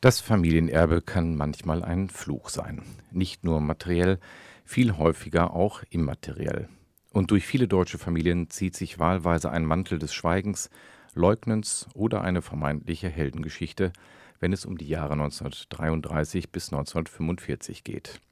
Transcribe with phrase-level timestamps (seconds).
[0.00, 2.82] Das Familienerbe kann manchmal ein Fluch sein.
[3.10, 4.18] Nicht nur materiell,
[4.64, 6.70] viel häufiger auch immateriell.
[7.12, 10.70] Und durch viele deutsche Familien zieht sich wahlweise ein Mantel des Schweigens,
[11.12, 13.92] Leugnens oder eine vermeintliche Heldengeschichte,
[14.38, 18.22] wenn es um die Jahre 1933 bis 1945 geht.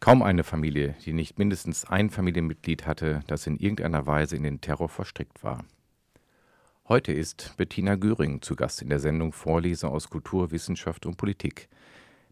[0.00, 4.60] Kaum eine Familie, die nicht mindestens ein Familienmitglied hatte, das in irgendeiner Weise in den
[4.60, 5.64] Terror verstrickt war.
[6.88, 11.68] Heute ist Bettina Göring zu Gast in der Sendung Vorleser aus Kultur, Wissenschaft und Politik.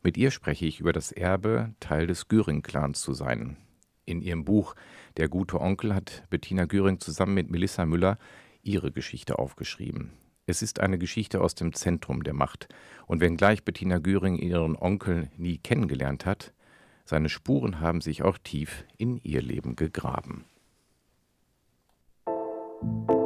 [0.02, 3.58] Mit ihr spreche ich über das Erbe, Teil des Göring-Clans zu sein.
[4.06, 4.74] In ihrem Buch
[5.18, 8.18] Der gute Onkel hat Bettina Göring zusammen mit Melissa Müller
[8.64, 10.14] ihre Geschichte aufgeschrieben.
[10.46, 12.68] Es ist eine Geschichte aus dem Zentrum der Macht.
[13.06, 16.52] Und wenngleich Bettina Göring ihren Onkel nie kennengelernt hat,
[17.04, 20.44] seine Spuren haben sich auch tief in ihr Leben gegraben.
[22.24, 23.19] Guten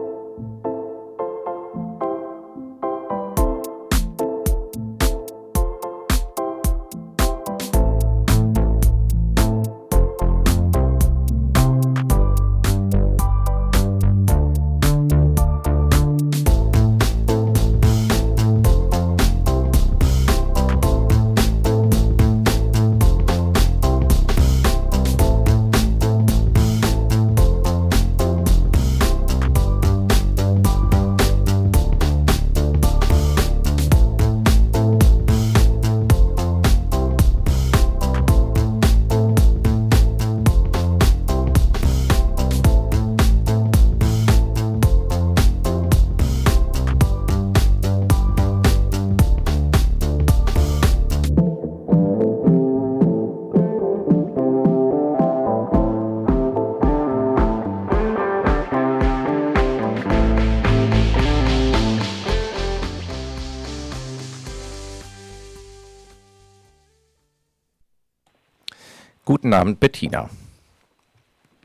[69.54, 70.28] Abend, Bettina.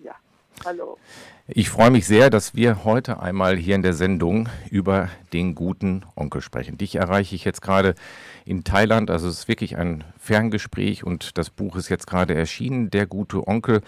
[0.04, 0.16] Ja,
[0.66, 0.98] hallo.
[1.48, 6.06] Ich freue mich sehr, dass wir heute einmal hier in der Sendung über den guten
[6.16, 6.78] Onkel sprechen.
[6.78, 7.96] Dich erreiche ich jetzt gerade
[8.46, 9.10] in Thailand.
[9.10, 12.92] Also es ist wirklich ein Ferngespräch und das Buch ist jetzt gerade erschienen.
[12.92, 13.82] Der gute Onkel.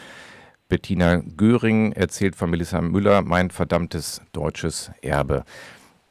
[0.70, 5.44] Bettina Göring erzählt von Melissa Müller mein verdammtes deutsches Erbe.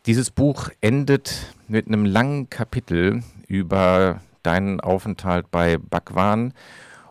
[0.06, 6.54] Dieses Buch endet mit einem langen Kapitel über deinen Aufenthalt bei Bhagwan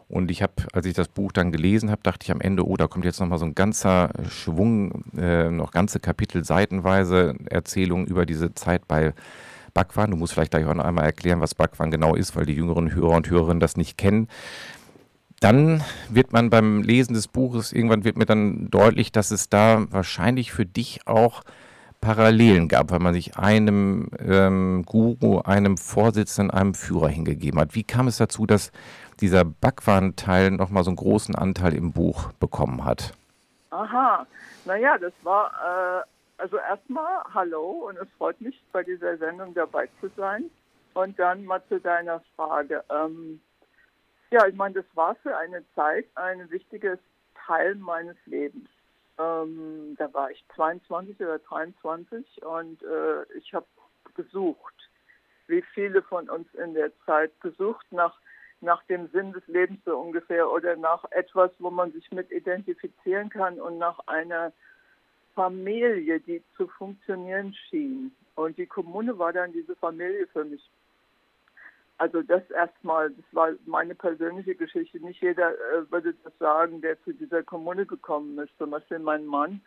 [0.10, 2.76] und ich habe, als ich das Buch dann gelesen habe, dachte ich am Ende, oh,
[2.78, 8.26] da kommt jetzt nochmal so ein ganzer Schwung, äh, noch ganze Kapitel seitenweise Erzählung über
[8.26, 9.14] diese Zeit bei
[9.76, 10.10] Bhagwan.
[10.10, 12.94] Du musst vielleicht gleich auch noch einmal erklären, was Bhagwan genau ist, weil die jüngeren
[12.94, 14.28] Hörer und Hörerinnen das nicht kennen.
[15.42, 19.86] Dann wird man beim Lesen des Buches, irgendwann wird mir dann deutlich, dass es da
[19.92, 21.44] wahrscheinlich für dich auch
[22.02, 27.76] Parallelen gab, weil man sich einem ähm, Guru, einem Vorsitzenden, einem Führer hingegeben hat.
[27.76, 28.72] Wie kam es dazu, dass
[29.22, 33.14] dieser Bhagwan-Teil nochmal so einen großen Anteil im Buch bekommen hat?
[33.70, 34.26] Aha,
[34.66, 35.52] naja, das war,
[36.00, 40.50] äh, also erstmal Hallo und es freut mich, bei dieser Sendung dabei zu sein.
[40.94, 42.84] Und dann mal zu deiner Frage.
[42.90, 43.40] Ähm,
[44.32, 47.00] ja, ich meine, das war für eine Zeit ein wichtiges
[47.46, 48.70] Teil meines Lebens.
[49.18, 53.66] Ähm, da war ich 22 oder 23 und äh, ich habe
[54.16, 54.76] gesucht,
[55.48, 58.16] wie viele von uns in der Zeit gesucht nach
[58.62, 63.30] nach dem Sinn des Lebens so ungefähr oder nach etwas, wo man sich mit identifizieren
[63.30, 64.52] kann und nach einer
[65.36, 68.12] Familie, die zu funktionieren schien.
[68.36, 70.62] Und die Kommune war dann diese Familie für mich.
[71.98, 75.00] Also das erstmal, das war meine persönliche Geschichte.
[75.00, 78.58] Nicht jeder äh, würde das sagen, der zu dieser Kommune gekommen ist.
[78.58, 79.62] Zum Beispiel mein Mann,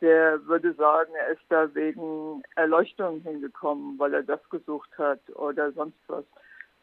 [0.00, 5.72] der würde sagen, er ist da wegen Erleuchtung hingekommen, weil er das gesucht hat oder
[5.72, 6.24] sonst was.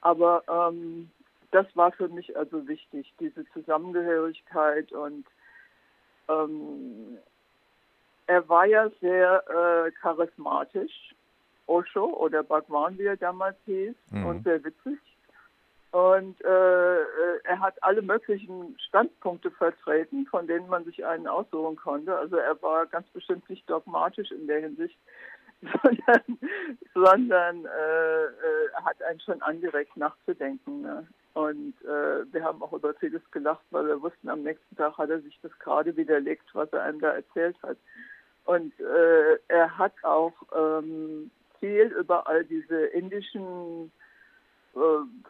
[0.01, 1.09] Aber ähm,
[1.53, 5.25] das war für mich also wichtig, diese Zusammengehörigkeit und
[6.27, 7.17] ähm,
[8.25, 11.13] er war ja sehr äh, charismatisch,
[11.67, 14.25] Osho oder Bhagwan, wie er damals hieß, mhm.
[14.25, 14.99] und sehr witzig.
[15.91, 21.75] Und äh, äh, er hat alle möglichen Standpunkte vertreten, von denen man sich einen aussuchen
[21.75, 22.17] konnte.
[22.17, 24.97] Also er war ganz bestimmt nicht dogmatisch in der Hinsicht.
[25.81, 26.39] sondern,
[26.93, 30.81] sondern äh, äh, hat einen schon angeregt nachzudenken.
[30.81, 31.07] Ne?
[31.33, 35.09] Und äh, wir haben auch über vieles gelacht, weil wir wussten, am nächsten Tag hat
[35.09, 37.77] er sich das gerade widerlegt, was er einem da erzählt hat.
[38.45, 43.91] Und äh, er hat auch ähm, viel über all diese indischen
[44.75, 44.79] äh,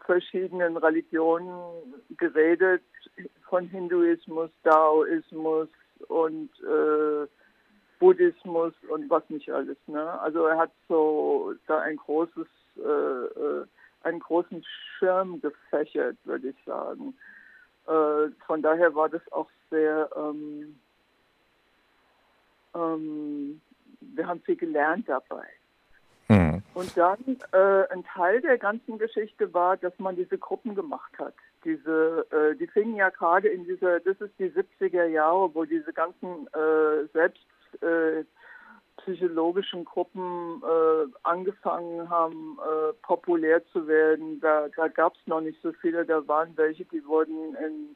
[0.05, 2.81] verschiedenen Religionen geredet,
[3.47, 5.67] von Hinduismus, Daoismus
[6.07, 7.27] und äh,
[7.99, 9.77] Buddhismus und was nicht alles.
[9.87, 10.19] Ne?
[10.21, 12.47] Also er hat so da ein großes,
[12.77, 13.65] äh, äh,
[14.03, 14.63] einen großen
[14.97, 17.15] Schirm gefächert, würde ich sagen.
[17.87, 20.79] Äh, von daher war das auch sehr, ähm,
[22.75, 23.61] ähm,
[24.01, 25.47] wir haben viel gelernt dabei.
[26.29, 26.63] Mhm.
[26.73, 27.19] Und dann
[27.51, 31.35] äh, ein Teil der ganzen Geschichte war, dass man diese Gruppen gemacht hat.
[31.65, 35.93] Diese, äh, die fingen ja gerade in dieser, das ist die 70er Jahre, wo diese
[35.93, 37.45] ganzen äh, selbst
[37.81, 38.23] äh,
[39.03, 44.39] psychologischen Gruppen äh, angefangen haben, äh, populär zu werden.
[44.39, 46.05] Da, da gab es noch nicht so viele.
[46.05, 47.95] Da waren welche, die wurden in,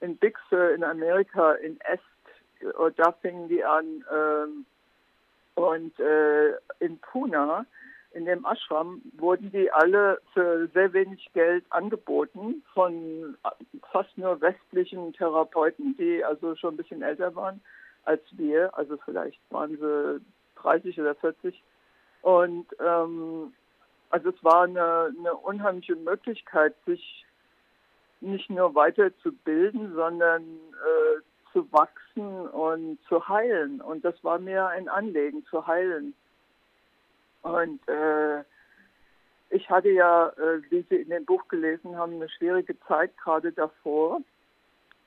[0.00, 2.02] in Big Sur in Amerika, in Est,
[2.60, 4.04] äh, da fingen die an.
[4.12, 4.66] Ähm,
[5.54, 7.64] und äh, in Pune,
[8.12, 13.36] in dem Ashram, wurden die alle für sehr wenig Geld angeboten von
[13.92, 17.60] fast nur westlichen Therapeuten, die also schon ein bisschen älter waren
[18.04, 20.20] als wir, also vielleicht waren sie
[20.62, 21.62] 30 oder 40.
[22.22, 23.52] Und ähm,
[24.10, 27.24] also es war eine, eine unheimliche Möglichkeit, sich
[28.20, 31.20] nicht nur weiterzubilden, sondern äh,
[31.52, 33.80] zu wachsen und zu heilen.
[33.80, 36.14] Und das war mir ein Anliegen, zu heilen.
[37.42, 38.42] Und äh,
[39.50, 43.52] ich hatte ja, äh, wie Sie in dem Buch gelesen haben, eine schwierige Zeit gerade
[43.52, 44.20] davor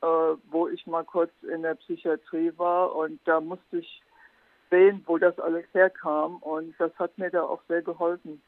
[0.01, 4.01] wo ich mal kurz in der Psychiatrie war und da musste ich
[4.69, 8.41] sehen, wo das alles herkam und das hat mir da auch sehr geholfen.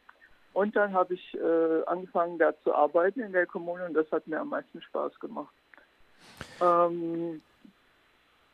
[0.54, 4.28] Und dann habe ich äh, angefangen, da zu arbeiten in der Kommune und das hat
[4.28, 5.54] mir am meisten Spaß gemacht.
[6.62, 7.42] Ähm,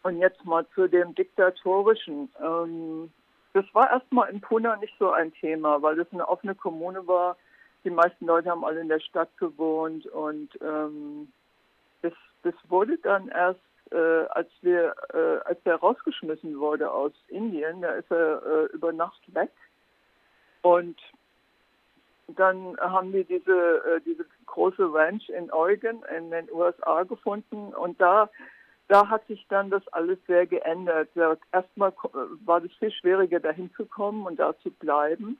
[0.03, 2.29] und jetzt mal zu dem Diktatorischen.
[2.39, 3.11] Ähm,
[3.53, 7.37] das war erstmal in Pune nicht so ein Thema, weil es eine offene Kommune war.
[7.83, 11.31] Die meisten Leute haben alle in der Stadt gewohnt und ähm,
[12.01, 12.13] das
[12.45, 13.59] das wurde dann erst,
[13.91, 18.93] äh, als wir, äh, als er rausgeschmissen wurde aus Indien, da ist er äh, über
[18.93, 19.51] Nacht weg.
[20.61, 20.97] Und
[22.27, 27.99] dann haben wir diese, äh, diese große Ranch in Oregon in den USA gefunden und
[27.99, 28.29] da,
[28.87, 31.09] da hat sich dann das alles sehr geändert.
[31.51, 31.93] Erstmal
[32.45, 35.39] war es viel schwieriger, dahin zu kommen und da zu bleiben.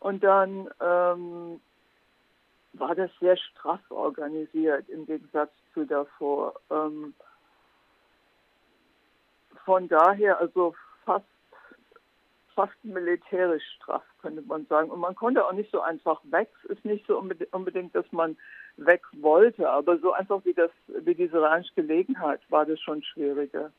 [0.00, 1.60] Und dann ähm,
[2.74, 6.54] war das sehr straff organisiert im Gegensatz zu davor.
[6.70, 7.14] Ähm,
[9.64, 10.74] von daher also
[11.04, 11.26] fast
[12.54, 14.90] fast militärisch straff, könnte man sagen.
[14.90, 16.48] Und man konnte auch nicht so einfach weg.
[16.64, 18.36] Es ist nicht so unbedingt, dass man
[18.76, 23.02] weg wollte, aber so einfach wie das, wie diese Ranch gelegen hat, war das schon
[23.02, 23.72] schwieriger.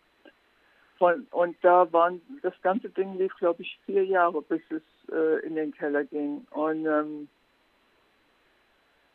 [0.97, 5.45] Von, und da waren, das ganze Ding lief, glaube ich, vier Jahre, bis es äh,
[5.45, 6.45] in den Keller ging.
[6.51, 7.27] Und ähm,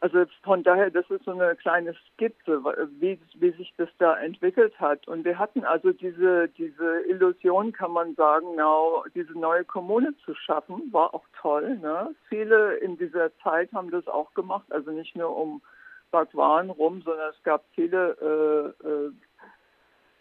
[0.00, 2.64] also von daher, das ist so eine kleine Skizze,
[2.98, 5.06] wie, wie sich das da entwickelt hat.
[5.06, 10.34] Und wir hatten also diese, diese Illusion, kann man sagen, now, diese neue Kommune zu
[10.34, 11.76] schaffen, war auch toll.
[11.76, 12.14] Ne?
[12.30, 15.60] Viele in dieser Zeit haben das auch gemacht, also nicht nur um
[16.10, 19.12] Bhagwan rum, sondern es gab viele, äh, äh,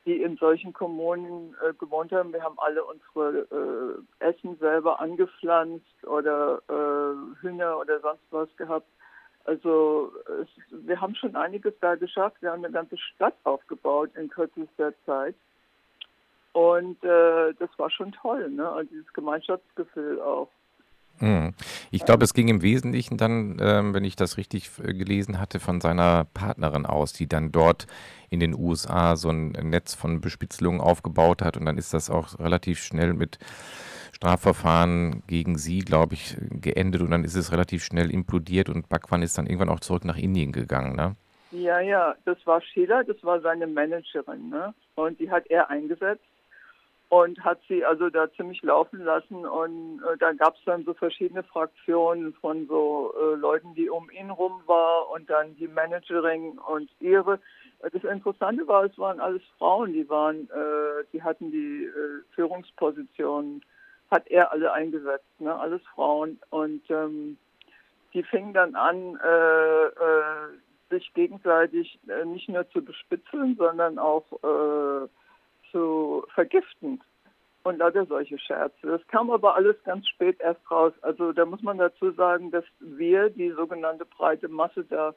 [0.05, 2.33] die in solchen Kommunen äh, gewohnt haben.
[2.33, 8.87] Wir haben alle unsere äh, Essen selber angepflanzt oder äh, Hühner oder sonst was gehabt.
[9.45, 10.47] Also es,
[10.85, 12.37] wir haben schon einiges da geschafft.
[12.41, 15.35] Wir haben eine ganze Stadt aufgebaut in kürzester Zeit.
[16.53, 18.69] Und äh, das war schon toll, ne?
[18.71, 20.49] Und dieses Gemeinschaftsgefühl auch.
[21.19, 21.53] Hm.
[21.91, 25.59] Ich glaube, es ging im Wesentlichen dann, ähm, wenn ich das richtig äh, gelesen hatte,
[25.59, 27.87] von seiner Partnerin aus, die dann dort
[28.29, 31.57] in den USA so ein Netz von Bespitzelungen aufgebaut hat.
[31.57, 33.37] Und dann ist das auch relativ schnell mit
[34.13, 39.21] Strafverfahren gegen sie, glaube ich, geendet und dann ist es relativ schnell implodiert und Bhagwan
[39.21, 41.15] ist dann irgendwann auch zurück nach Indien gegangen, ne?
[41.51, 44.73] Ja, ja, das war Sheila, das war seine Managerin, ne?
[44.95, 46.23] Und die hat er eingesetzt
[47.09, 50.93] und hat sie also da ziemlich laufen lassen und äh, da gab es dann so
[50.93, 56.59] verschiedene Fraktionen von so äh, Leuten, die um ihn rum war und dann die Managerin
[56.59, 57.39] und ihre.
[57.81, 63.63] Das Interessante war, es waren alles Frauen, die waren, äh, die hatten die äh, Führungspositionen
[64.11, 65.53] hat er alle eingesetzt, ne?
[65.55, 66.39] alles Frauen.
[66.49, 67.37] Und ähm,
[68.13, 70.49] die fingen dann an, äh, äh,
[70.89, 75.07] sich gegenseitig äh, nicht nur zu bespitzeln, sondern auch äh,
[75.71, 77.01] zu vergiften.
[77.63, 78.87] und lauter solche Scherze.
[78.87, 80.93] Das kam aber alles ganz spät erst raus.
[81.01, 85.13] Also da muss man dazu sagen, dass wir, die sogenannte breite Masse, da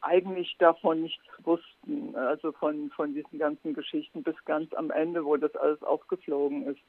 [0.00, 2.14] eigentlich davon nichts wussten.
[2.16, 6.80] Also von, von diesen ganzen Geschichten bis ganz am Ende, wo das alles aufgeflogen ist.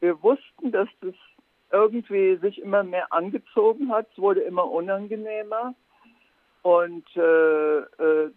[0.00, 1.14] Wir wussten, dass das
[1.72, 4.06] irgendwie sich immer mehr angezogen hat.
[4.12, 5.74] Es wurde immer unangenehmer.
[6.62, 8.30] Und äh, äh,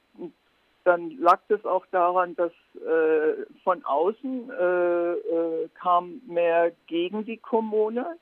[0.84, 7.38] dann lag es auch daran, dass äh, von außen äh, äh, kam mehr gegen die
[7.38, 8.18] Kommune.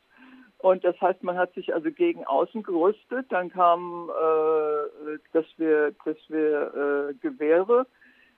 [0.60, 3.28] Und das heißt, man hat sich also gegen außen gerüstet.
[3.30, 7.86] Dann kam, äh, dass wir, dass wir Gewehre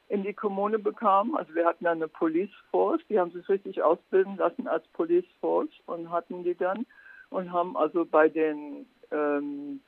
[0.09, 1.35] in die Kommune bekamen.
[1.35, 5.69] Also wir hatten eine Police Force, die haben sich richtig ausbilden lassen als Police Force
[5.85, 6.85] und hatten die dann
[7.29, 9.81] und haben also bei den ähm,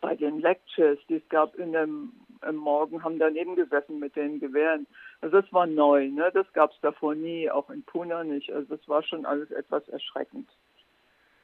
[0.00, 2.12] bei den Lectures, die es gab in dem
[2.46, 4.86] im Morgen, haben daneben gesessen mit den Gewehren.
[5.20, 6.30] Also das war neu, ne?
[6.34, 8.52] Das gab es davor nie, auch in Puna nicht.
[8.52, 10.48] Also das war schon alles etwas erschreckend.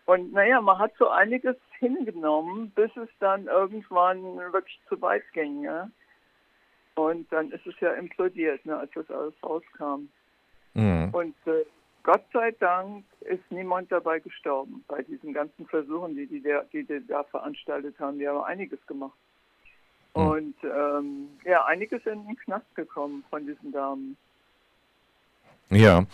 [0.06, 5.62] Und naja, man hat so einiges hingenommen, bis es dann irgendwann wirklich zu weit ging.
[5.62, 5.88] Ja?
[6.98, 10.08] Und dann ist es ja implodiert, ne, als das alles rauskam.
[10.74, 11.10] Mhm.
[11.12, 11.64] Und äh,
[12.02, 16.82] Gott sei Dank ist niemand dabei gestorben bei diesen ganzen Versuchen, die die, der, die,
[16.82, 18.18] die da veranstaltet haben.
[18.18, 19.16] Die haben einiges gemacht.
[20.16, 20.26] Mhm.
[20.26, 24.16] Und ähm, ja, einige sind in den Knast gekommen von diesen Damen.
[25.70, 26.04] Ja.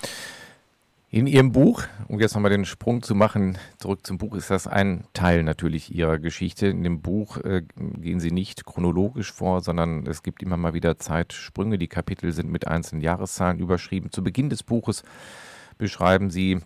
[1.14, 4.66] In Ihrem Buch, um jetzt nochmal den Sprung zu machen, zurück zum Buch, ist das
[4.66, 6.66] ein Teil natürlich Ihrer Geschichte.
[6.66, 10.98] In dem Buch äh, gehen Sie nicht chronologisch vor, sondern es gibt immer mal wieder
[10.98, 11.78] Zeitsprünge.
[11.78, 14.10] Die Kapitel sind mit einzelnen Jahreszahlen überschrieben.
[14.10, 15.04] Zu Beginn des Buches
[15.78, 16.58] beschreiben Sie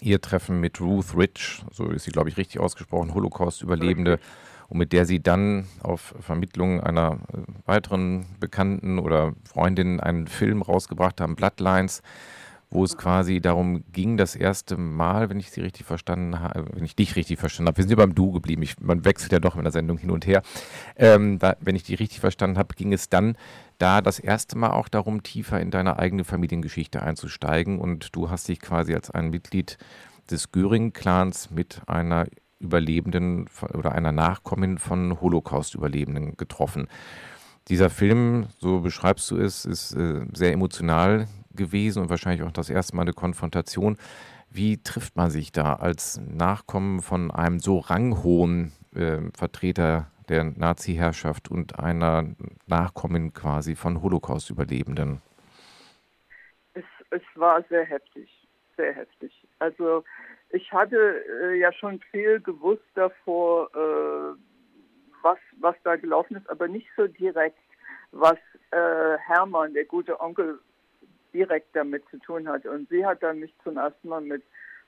[0.00, 4.20] Ihr Treffen mit Ruth Rich, so ist sie, glaube ich, richtig ausgesprochen, Holocaust-Überlebende,
[4.68, 10.62] und mit der Sie dann auf Vermittlung einer äh, weiteren Bekannten oder Freundin einen Film
[10.62, 12.02] rausgebracht haben, Bloodlines
[12.74, 16.84] wo es quasi darum ging, das erste Mal, wenn ich sie richtig verstanden habe, wenn
[16.84, 19.38] ich dich richtig verstanden habe, wir sind ja beim Du geblieben, ich, man wechselt ja
[19.38, 20.42] doch in der Sendung hin und her,
[20.96, 23.36] ähm, da, wenn ich die richtig verstanden habe, ging es dann
[23.78, 27.78] da das erste Mal auch darum, tiefer in deine eigene Familiengeschichte einzusteigen.
[27.78, 29.78] Und du hast dich quasi als ein Mitglied
[30.30, 32.26] des Göring-Clans mit einer
[32.58, 36.88] Überlebenden oder einer Nachkommin von Holocaust-Überlebenden getroffen.
[37.68, 42.70] Dieser Film, so beschreibst du es, ist äh, sehr emotional gewesen und wahrscheinlich auch das
[42.70, 43.96] erste Mal eine Konfrontation.
[44.50, 51.50] Wie trifft man sich da als Nachkommen von einem so ranghohen äh, Vertreter der Nazi-Herrschaft
[51.50, 52.24] und einer
[52.66, 55.20] Nachkommen quasi von Holocaust-Überlebenden?
[56.74, 58.30] Es, es war sehr heftig,
[58.76, 59.32] sehr heftig.
[59.58, 60.04] Also
[60.50, 64.38] ich hatte äh, ja schon viel gewusst davor, äh,
[65.22, 67.58] was, was da gelaufen ist, aber nicht so direkt,
[68.12, 68.38] was
[68.70, 70.60] äh, Hermann, der gute Onkel
[71.34, 72.64] direkt damit zu tun hat.
[72.64, 74.42] Und sie hat dann mich zum ersten Mal mit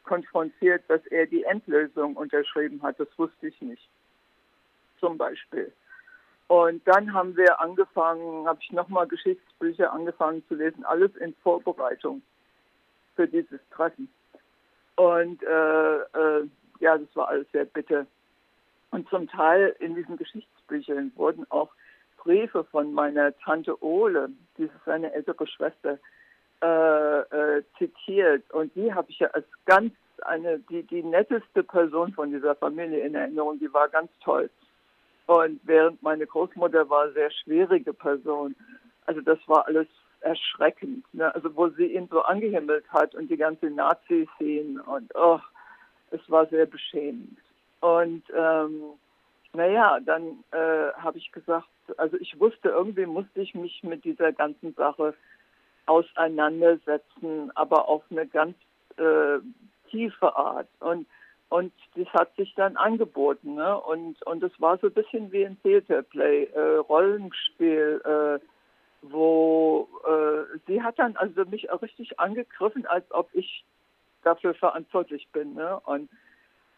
[0.04, 2.98] konfrontiert, dass er die Endlösung unterschrieben hat.
[2.98, 3.88] Das wusste ich nicht.
[5.00, 5.72] Zum Beispiel.
[6.48, 12.22] Und dann haben wir angefangen, habe ich nochmal Geschichtsbücher angefangen zu lesen, alles in Vorbereitung
[13.16, 14.08] für dieses Treffen.
[14.94, 16.48] Und äh, äh,
[16.78, 18.06] ja, das war alles sehr bitter.
[18.92, 21.70] Und zum Teil in diesen Geschichtsbüchern wurden auch
[22.16, 25.98] Briefe von meiner Tante Ole, die ist seine ältere Schwester,
[26.62, 28.50] äh, äh, zitiert.
[28.52, 33.00] Und die habe ich ja als ganz eine, die, die netteste Person von dieser Familie
[33.00, 33.58] in Erinnerung.
[33.58, 34.50] Die war ganz toll.
[35.26, 38.54] Und während meine Großmutter war eine sehr schwierige Person.
[39.06, 39.88] Also das war alles
[40.20, 41.04] erschreckend.
[41.12, 41.34] Ne?
[41.34, 45.40] Also wo sie ihn so angehimmelt hat und die ganze Nazi-Szene und oh,
[46.10, 47.38] es war sehr beschämend.
[47.80, 48.82] Und ähm,
[49.52, 54.32] naja, dann äh, habe ich gesagt, also ich wusste, irgendwie musste ich mich mit dieser
[54.32, 55.14] ganzen Sache
[55.86, 58.56] auseinandersetzen, aber auf eine ganz
[58.96, 59.38] äh,
[59.90, 60.68] tiefe Art.
[60.80, 61.06] Und
[61.48, 63.80] und das hat sich dann angeboten, ne?
[63.80, 68.44] Und und es war so ein bisschen wie ein Theaterplay, äh, Rollenspiel, äh,
[69.02, 73.64] wo äh, sie hat dann also mich auch richtig angegriffen, als ob ich
[74.24, 75.78] dafür verantwortlich bin, ne?
[75.84, 76.08] Und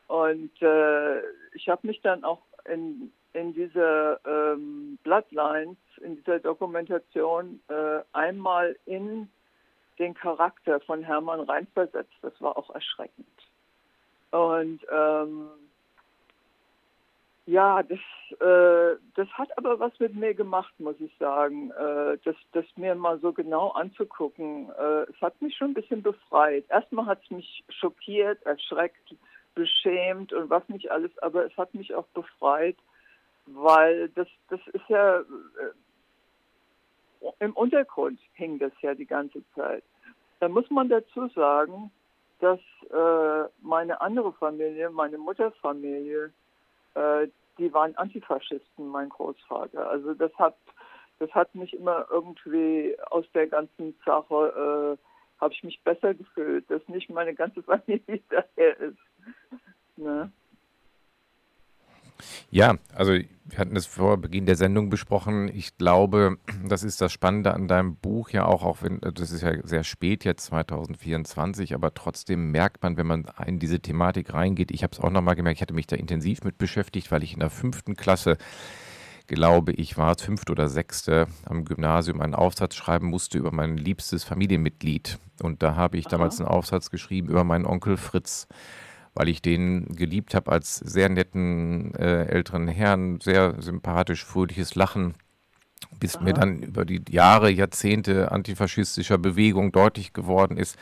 [0.08, 1.20] und äh,
[1.54, 8.76] ich habe mich dann auch in in dieser ähm, Bloodlines, in dieser Dokumentation äh, einmal
[8.86, 9.28] in
[9.98, 12.14] den Charakter von Hermann reinversetzt.
[12.22, 13.26] Das war auch erschreckend.
[14.30, 15.48] Und ähm,
[17.46, 17.98] ja, das,
[18.40, 21.70] äh, das hat aber was mit mir gemacht, muss ich sagen.
[21.70, 26.02] Äh, das, das mir mal so genau anzugucken, äh, es hat mich schon ein bisschen
[26.02, 26.64] befreit.
[26.68, 29.14] Erstmal hat es mich schockiert, erschreckt,
[29.54, 32.76] beschämt und was nicht alles, aber es hat mich auch befreit
[33.54, 35.24] weil das, das ist ja, äh,
[37.40, 39.82] im Untergrund hing das ja die ganze Zeit.
[40.40, 41.90] Da muss man dazu sagen,
[42.40, 42.60] dass
[42.90, 46.32] äh, meine andere Familie, meine Mutterfamilie,
[46.94, 49.88] äh, die waren Antifaschisten, mein Großvater.
[49.90, 50.56] Also das hat,
[51.18, 56.70] das hat mich immer irgendwie aus der ganzen Sache, äh, habe ich mich besser gefühlt,
[56.70, 58.98] dass nicht meine ganze Familie daher ist.
[59.96, 60.30] Ne?
[62.50, 65.48] Ja, also wir hatten es vor Beginn der Sendung besprochen.
[65.48, 69.42] Ich glaube, das ist das Spannende an deinem Buch ja auch, auch wenn das ist
[69.42, 74.70] ja sehr spät jetzt 2024, aber trotzdem merkt man, wenn man in diese Thematik reingeht.
[74.70, 77.34] Ich habe es auch nochmal gemerkt, ich hatte mich da intensiv mit beschäftigt, weil ich
[77.34, 78.36] in der fünften Klasse
[79.28, 83.76] glaube ich, war es fünfte oder sechste am Gymnasium einen Aufsatz schreiben musste über mein
[83.76, 85.18] liebstes Familienmitglied.
[85.42, 86.12] Und da habe ich Aha.
[86.12, 88.48] damals einen Aufsatz geschrieben über meinen Onkel Fritz
[89.18, 95.14] weil ich den geliebt habe als sehr netten äh, älteren Herrn, sehr sympathisch, fröhliches Lachen,
[95.98, 96.24] bis Aha.
[96.24, 100.78] mir dann über die Jahre, Jahrzehnte antifaschistischer Bewegung deutlich geworden ist,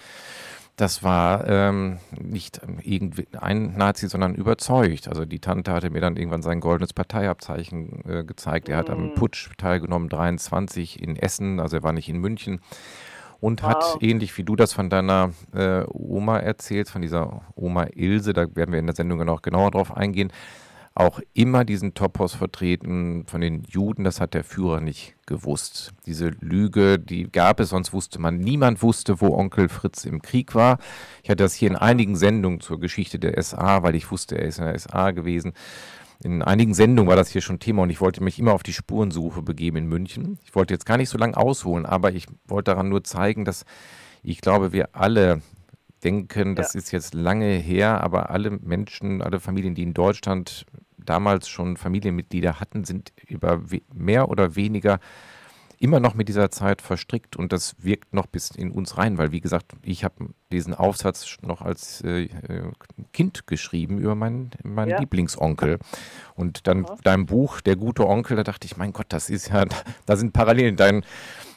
[0.77, 5.09] das war ähm, nicht irgendwie ein Nazi, sondern überzeugt.
[5.09, 8.69] Also die Tante hatte mir dann irgendwann sein goldenes Parteiabzeichen äh, gezeigt.
[8.69, 9.15] Er hat am mhm.
[9.15, 12.61] Putsch teilgenommen, 23 in Essen, also er war nicht in München
[13.41, 13.71] und wow.
[13.71, 18.47] hat ähnlich wie du das von deiner äh, Oma erzählst, von dieser Oma Ilse, da
[18.55, 20.33] werden wir in der Sendung noch genauer drauf eingehen,
[20.97, 25.93] auch immer diesen Topos vertreten von den Juden, das hat der Führer nicht gewusst.
[26.07, 30.55] Diese Lüge, die gab es, sonst wusste man, niemand wusste, wo Onkel Fritz im Krieg
[30.55, 30.79] war.
[31.23, 34.47] Ich hatte das hier in einigen Sendungen zur Geschichte der SA, weil ich wusste, er
[34.47, 35.53] ist in der SA gewesen.
[36.23, 38.73] In einigen Sendungen war das hier schon Thema und ich wollte mich immer auf die
[38.73, 40.39] Spurensuche begeben in München.
[40.45, 43.65] Ich wollte jetzt gar nicht so lange ausholen, aber ich wollte daran nur zeigen, dass
[44.23, 45.43] ich glaube, wir alle
[46.03, 46.79] denken, das ja.
[46.79, 52.61] ist jetzt lange her, aber alle Menschen, alle Familien, die in Deutschland damals schon Familienmitglieder
[52.61, 54.99] hatten, sind über mehr oder weniger
[55.79, 59.33] immer noch mit dieser Zeit verstrickt und das wirkt noch bis in uns rein, weil
[59.33, 62.71] wie gesagt, ich habe diesen Aufsatz noch als äh, äh,
[63.13, 65.01] Kind geschrieben über meinen, meinen ja.
[65.01, 65.79] Lieblingsonkel.
[66.35, 66.97] Und dann Aha.
[67.03, 69.65] dein Buch, Der gute Onkel, da dachte ich, mein Gott, das ist ja,
[70.07, 70.77] da sind Parallelen.
[70.77, 71.05] Dein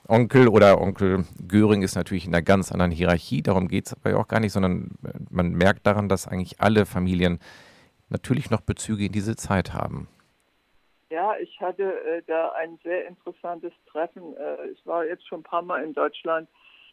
[0.07, 4.17] Onkel oder Onkel Göring ist natürlich in einer ganz anderen Hierarchie, darum geht es aber
[4.17, 4.91] auch gar nicht, sondern
[5.29, 7.39] man merkt daran, dass eigentlich alle Familien
[8.09, 10.07] natürlich noch Bezüge in diese Zeit haben.
[11.09, 14.37] Ja, ich hatte äh, da ein sehr interessantes Treffen.
[14.37, 16.47] Äh, ich war jetzt schon ein paar Mal in Deutschland,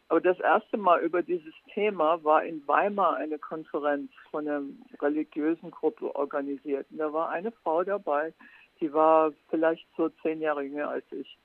[0.09, 4.62] aber das erste Mal über dieses Thema war in Weimar eine Konferenz von einer
[5.02, 6.87] religiösen Gruppe organisiert.
[6.90, 8.33] Und da war eine Frau dabei,
[8.81, 11.37] die war vielleicht so zehn Jahre jünger als ich.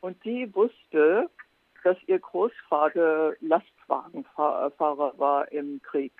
[0.00, 1.30] Und die wusste,
[1.84, 6.12] dass ihr Großvater Lastwagenfahrer war im Krieg.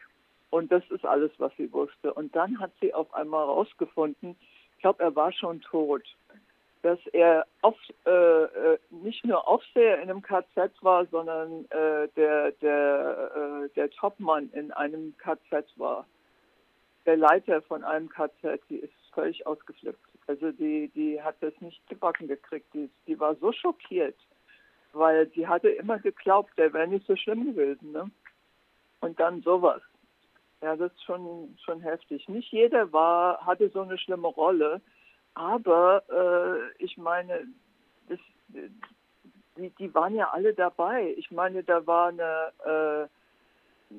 [0.48, 2.14] Und das ist alles, was sie wusste.
[2.14, 4.36] Und dann hat sie auf einmal herausgefunden,
[4.84, 6.02] glaube, er war schon tot,
[6.82, 12.52] dass er auf, äh, äh, nicht nur Aufseher in einem KZ war, sondern äh, der,
[12.60, 16.06] der, äh, der Topmann in einem KZ war.
[17.06, 20.06] Der Leiter von einem KZ, die ist völlig ausgeflippt.
[20.26, 22.66] Also die, die hat das nicht gebacken gekriegt.
[22.74, 24.16] Die, die war so schockiert,
[24.92, 27.92] weil die hatte immer geglaubt, der wäre nicht so schlimm gewesen.
[27.92, 28.10] Ne?
[29.00, 29.80] Und dann sowas.
[30.64, 32.26] Ja, das ist schon, schon heftig.
[32.26, 34.80] Nicht jeder war, hatte so eine schlimme Rolle,
[35.34, 37.46] aber äh, ich meine,
[38.08, 38.18] das,
[39.58, 41.12] die, die waren ja alle dabei.
[41.18, 43.94] Ich meine, da war eine, äh,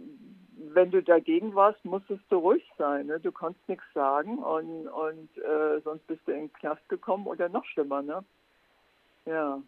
[0.74, 3.06] wenn du dagegen warst, musstest du ruhig sein.
[3.06, 3.20] Ne?
[3.20, 7.48] Du konntest nichts sagen und, und äh, sonst bist du in den Knast gekommen oder
[7.48, 8.02] noch schlimmer.
[8.02, 8.24] Ne?
[9.28, 9.62] Ja.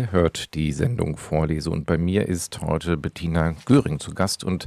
[0.00, 4.66] Ihr hört die Sendung Vorlese und bei mir ist heute Bettina Göring zu Gast und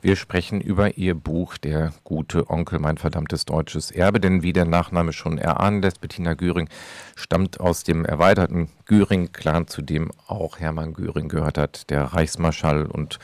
[0.00, 4.20] wir sprechen über ihr Buch Der gute Onkel, mein verdammtes deutsches Erbe.
[4.20, 6.68] Denn wie der Nachname schon erahnen lässt, Bettina Göring
[7.16, 13.18] stammt aus dem erweiterten Göring-Clan, zu dem auch Hermann Göring gehört hat, der Reichsmarschall und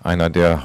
[0.00, 0.64] einer der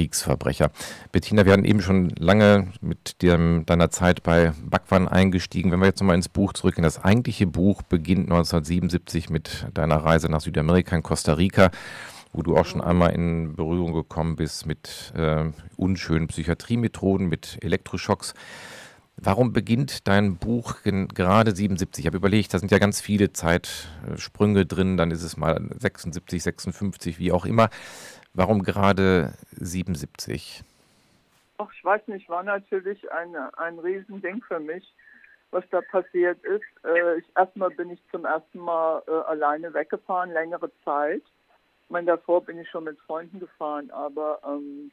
[0.00, 0.70] Hauptkriegsverbrecher.
[1.12, 5.70] Bettina, wir hatten eben schon lange mit dem, deiner Zeit bei Backwan eingestiegen.
[5.70, 10.30] Wenn wir jetzt nochmal ins Buch zurückgehen, das eigentliche Buch beginnt 1977 mit deiner Reise
[10.30, 11.70] nach Südamerika in Costa Rica,
[12.32, 18.32] wo du auch schon einmal in Berührung gekommen bist mit äh, unschönen Psychiatriemethoden, mit Elektroschocks.
[19.22, 22.02] Warum beginnt dein Buch gerade 77?
[22.02, 26.42] Ich habe überlegt, da sind ja ganz viele Zeitsprünge drin, dann ist es mal 76,
[26.42, 27.68] 56, wie auch immer.
[28.34, 30.62] Warum gerade 77?
[31.58, 34.94] Ach, ich weiß nicht, war natürlich ein, ein Riesending für mich,
[35.50, 36.64] was da passiert ist.
[36.84, 41.22] Äh, ich, erstmal bin ich zum ersten Mal äh, alleine weggefahren, längere Zeit.
[41.84, 44.92] Ich meine, davor bin ich schon mit Freunden gefahren, aber ähm,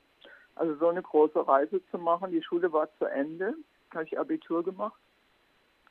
[0.56, 3.54] also so eine große Reise zu machen, die Schule war zu Ende,
[3.94, 5.00] habe ich Abitur gemacht.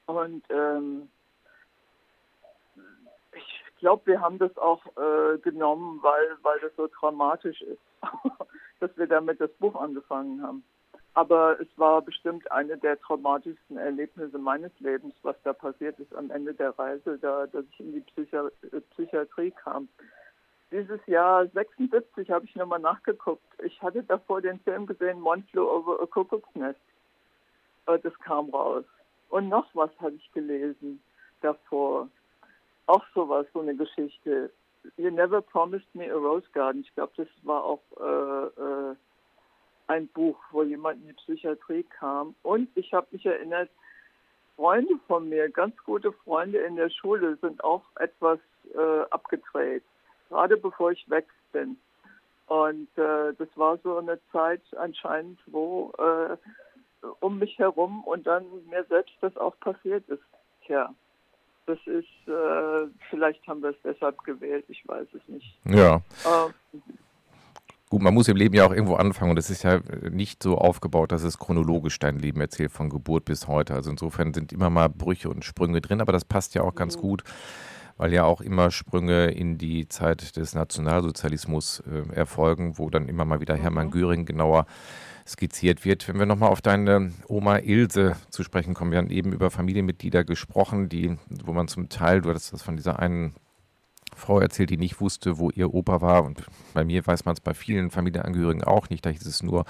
[0.06, 1.08] Und ähm,
[3.78, 7.80] glaube, wir haben das auch äh, genommen, weil, weil das so dramatisch ist,
[8.80, 10.64] dass wir damit das Buch angefangen haben.
[11.14, 16.30] Aber es war bestimmt eine der traumatischsten Erlebnisse meines Lebens, was da passiert ist am
[16.30, 19.88] Ende der Reise, da, dass ich in die Psychi äh, Psychiatrie kam.
[20.70, 23.46] Dieses Jahr 76 habe ich nochmal nachgeguckt.
[23.62, 26.80] Ich hatte davor den Film gesehen, One Flew Over a Cuckoo's Nest.
[27.86, 28.84] Äh, das kam raus.
[29.30, 31.00] Und noch was habe ich gelesen
[31.40, 32.08] davor
[32.86, 34.50] auch sowas, so eine Geschichte.
[34.96, 36.82] You Never Promised Me a Rose Garden.
[36.82, 38.94] Ich glaube, das war auch äh, äh,
[39.88, 42.34] ein Buch, wo jemand in die Psychiatrie kam.
[42.42, 43.70] Und ich habe mich erinnert,
[44.56, 48.38] Freunde von mir, ganz gute Freunde in der Schule, sind auch etwas
[48.74, 49.82] äh, abgedreht,
[50.28, 51.76] gerade bevor ich weg bin.
[52.46, 56.36] Und äh, das war so eine Zeit anscheinend, wo äh,
[57.20, 60.22] um mich herum und dann mir selbst das auch passiert ist.
[60.64, 60.94] Tja.
[61.66, 65.58] Das ist, äh, vielleicht haben wir es deshalb gewählt, ich weiß es nicht.
[65.64, 66.00] Ja.
[66.24, 66.82] Ähm,
[67.88, 70.58] Gut, man muss im Leben ja auch irgendwo anfangen und es ist ja nicht so
[70.58, 73.74] aufgebaut, dass es chronologisch dein Leben erzählt, von Geburt bis heute.
[73.74, 76.96] Also insofern sind immer mal Brüche und Sprünge drin, aber das passt ja auch ganz
[76.96, 77.00] mhm.
[77.00, 77.24] gut,
[77.96, 83.24] weil ja auch immer Sprünge in die Zeit des Nationalsozialismus äh, erfolgen, wo dann immer
[83.24, 83.92] mal wieder Hermann mhm.
[83.92, 84.66] Göring genauer
[85.26, 86.08] skizziert wird.
[86.08, 90.24] Wenn wir nochmal auf deine Oma Ilse zu sprechen kommen, wir haben eben über Familienmitglieder
[90.24, 93.34] gesprochen, die, wo man zum Teil, du hattest das von dieser einen
[94.14, 96.24] Frau erzählt, die nicht wusste, wo ihr Opa war.
[96.24, 99.04] Und bei mir weiß man es bei vielen Familienangehörigen auch nicht.
[99.04, 99.64] Da hieß es nur,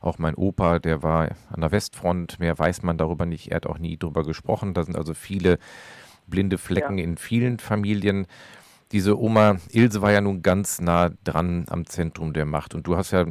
[0.00, 2.40] auch mein Opa, der war an der Westfront.
[2.40, 3.50] Mehr weiß man darüber nicht.
[3.50, 4.74] Er hat auch nie darüber gesprochen.
[4.74, 5.58] Da sind also viele
[6.26, 7.04] blinde Flecken ja.
[7.04, 8.26] in vielen Familien.
[8.90, 12.74] Diese Oma Ilse war ja nun ganz nah dran am Zentrum der Macht.
[12.74, 13.26] Und du hast ja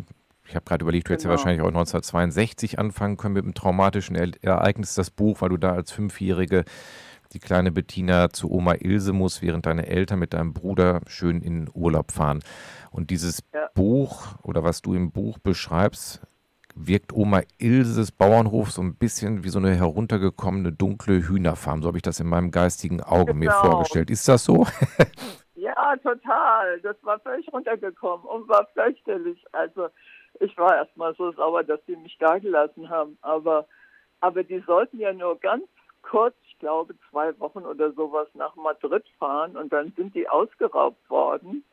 [0.51, 1.39] ich habe gerade überlegt, du hättest ja genau.
[1.39, 5.91] wahrscheinlich auch 1962 anfangen können mit einem traumatischen Ereignis, das Buch, weil du da als
[5.91, 6.65] Fünfjährige
[7.31, 11.69] die kleine Bettina zu Oma Ilse muss, während deine Eltern mit deinem Bruder schön in
[11.73, 12.39] Urlaub fahren.
[12.91, 13.69] Und dieses ja.
[13.73, 16.21] Buch oder was du im Buch beschreibst,
[16.75, 21.81] wirkt Oma Ilses Bauernhof so ein bisschen wie so eine heruntergekommene dunkle Hühnerfarm.
[21.81, 23.39] So habe ich das in meinem geistigen Auge genau.
[23.39, 24.09] mir vorgestellt.
[24.09, 24.67] Ist das so?
[25.55, 26.81] ja, total.
[26.81, 29.43] Das war völlig runtergekommen und war fürchterlich.
[29.53, 29.87] Also
[30.41, 33.17] ich war erstmal so sauer, dass sie mich da gelassen haben.
[33.21, 33.67] Aber,
[34.19, 35.65] aber die sollten ja nur ganz
[36.01, 41.09] kurz, ich glaube zwei Wochen oder sowas nach Madrid fahren und dann sind die ausgeraubt
[41.09, 41.63] worden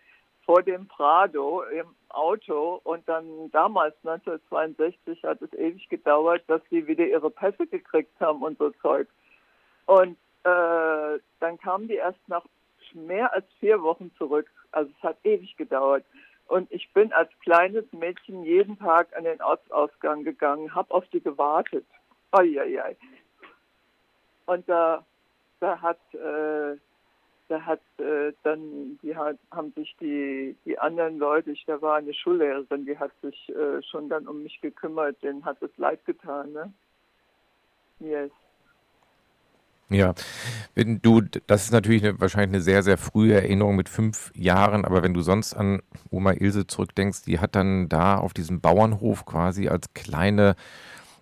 [0.44, 6.86] vor dem Prado im Auto und dann damals 1962 hat es ewig gedauert, dass sie
[6.86, 9.08] wieder ihre Pässe gekriegt haben und so Zeug.
[9.84, 12.44] Und äh, dann kamen die erst nach
[12.94, 14.50] mehr als vier Wochen zurück.
[14.72, 16.04] Also es hat ewig gedauert.
[16.48, 21.20] Und ich bin als kleines Mädchen jeden Tag an den Ortsausgang gegangen, habe auf die
[21.20, 21.84] gewartet.
[22.30, 22.96] Eieiei.
[24.46, 25.04] Und da,
[25.60, 26.76] da hat, äh,
[27.48, 31.96] da hat äh, dann, die hat, haben sich die, die anderen Leute, ich, da war
[31.96, 36.02] eine Schullehrerin, die hat sich äh, schon dann um mich gekümmert, denen hat es leid
[36.06, 36.72] getan, ne?
[38.00, 38.30] Yes.
[39.90, 40.14] Ja,
[40.74, 44.84] wenn du, das ist natürlich eine, wahrscheinlich eine sehr, sehr frühe Erinnerung mit fünf Jahren,
[44.84, 49.24] aber wenn du sonst an Oma Ilse zurückdenkst, die hat dann da auf diesem Bauernhof
[49.24, 50.56] quasi als kleine,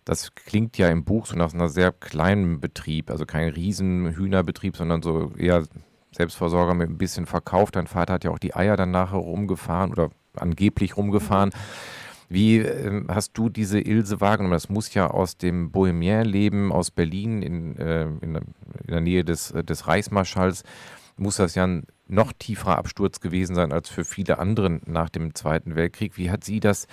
[0.04, 5.00] das klingt ja im Buch so nach einer sehr kleinen Betrieb, also kein Riesenhühnerbetrieb, sondern
[5.00, 5.62] so eher
[6.10, 7.70] Selbstversorger mit ein bisschen Verkauf.
[7.70, 11.50] Dein Vater hat ja auch die Eier dann nachher rumgefahren oder angeblich rumgefahren.
[11.50, 11.96] Mhm
[12.28, 14.52] wie äh, hast du diese Ilse wahrgenommen?
[14.52, 18.40] Das muss ja aus dem Bohemien-Leben aus Berlin in, äh, in,
[18.88, 20.64] der Nähe des, des Reichsmarschalls.
[21.16, 25.34] muss das ja ein noch tieferer Absturz gewesen sein als für viele andere nach dem
[25.34, 26.16] Zweiten Weltkrieg.
[26.16, 26.86] Wie hat sie das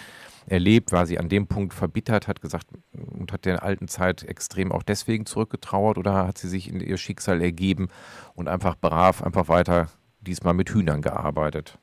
[0.47, 0.91] erlebt?
[0.91, 4.83] War sie an dem Punkt verbittert, hat gesagt und hat der alten Zeit extrem auch
[4.83, 7.89] deswegen zurückgetrauert oder hat sie sich in ihr Schicksal ergeben
[8.33, 9.87] und einfach brav, einfach weiter
[10.21, 11.77] diesmal mit Hühnern gearbeitet?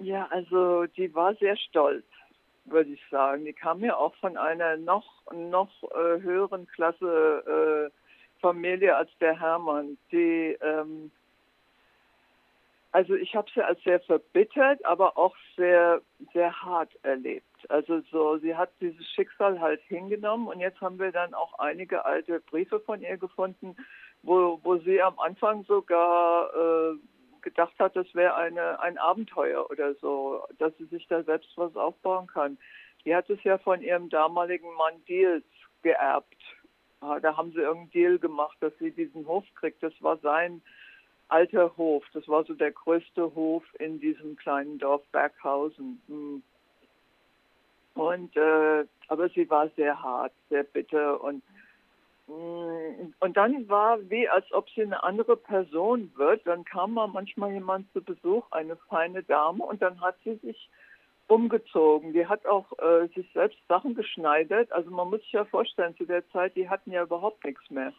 [0.00, 2.04] Ja, also die war sehr stolz,
[2.70, 3.44] würde ich sagen.
[3.44, 9.38] Die kam ja auch von einer noch, noch äh, höheren Klasse äh, Familie als der
[9.38, 9.98] Hermann.
[10.12, 11.10] Die ähm,
[12.92, 16.00] also ich habe sie als sehr verbittert, aber auch sehr,
[16.32, 17.44] sehr hart erlebt.
[17.68, 22.04] Also so, sie hat dieses Schicksal halt hingenommen und jetzt haben wir dann auch einige
[22.04, 23.76] alte Briefe von ihr gefunden,
[24.22, 26.96] wo, wo sie am Anfang sogar äh,
[27.42, 31.74] gedacht hat, das wäre eine, ein Abenteuer oder so, dass sie sich da selbst was
[31.76, 32.58] aufbauen kann.
[33.04, 35.44] Die hat es ja von ihrem damaligen Mann Deals
[35.82, 36.36] geerbt.
[37.00, 39.82] Da haben sie irgendeinen Deal gemacht, dass sie diesen Hof kriegt.
[39.82, 40.60] Das war sein
[41.28, 42.04] alter Hof.
[42.12, 46.00] Das war so der größte Hof in diesem kleinen Dorf Berghausen.
[46.08, 46.42] Hm.
[47.94, 51.42] Und äh, aber sie war sehr hart, sehr bitter und
[52.28, 56.46] und dann war wie als ob sie eine andere Person wird.
[56.46, 60.68] Dann kam mal manchmal jemand zu Besuch, eine feine Dame, und dann hat sie sich
[61.26, 62.12] umgezogen.
[62.12, 64.70] Die hat auch äh, sich selbst Sachen geschneidert.
[64.72, 67.92] Also man muss sich ja vorstellen, zu der Zeit, die hatten ja überhaupt nichts mehr.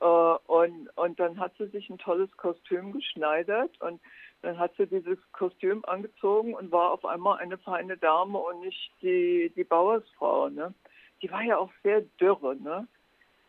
[0.00, 4.00] Äh, und, und dann hat sie sich ein tolles Kostüm geschneidert und
[4.42, 8.92] dann hat sie dieses Kostüm angezogen und war auf einmal eine feine Dame und nicht
[9.02, 10.48] die, die Bauersfrau.
[10.48, 10.74] Ne?
[11.22, 12.86] Die war ja auch sehr dürre, ne?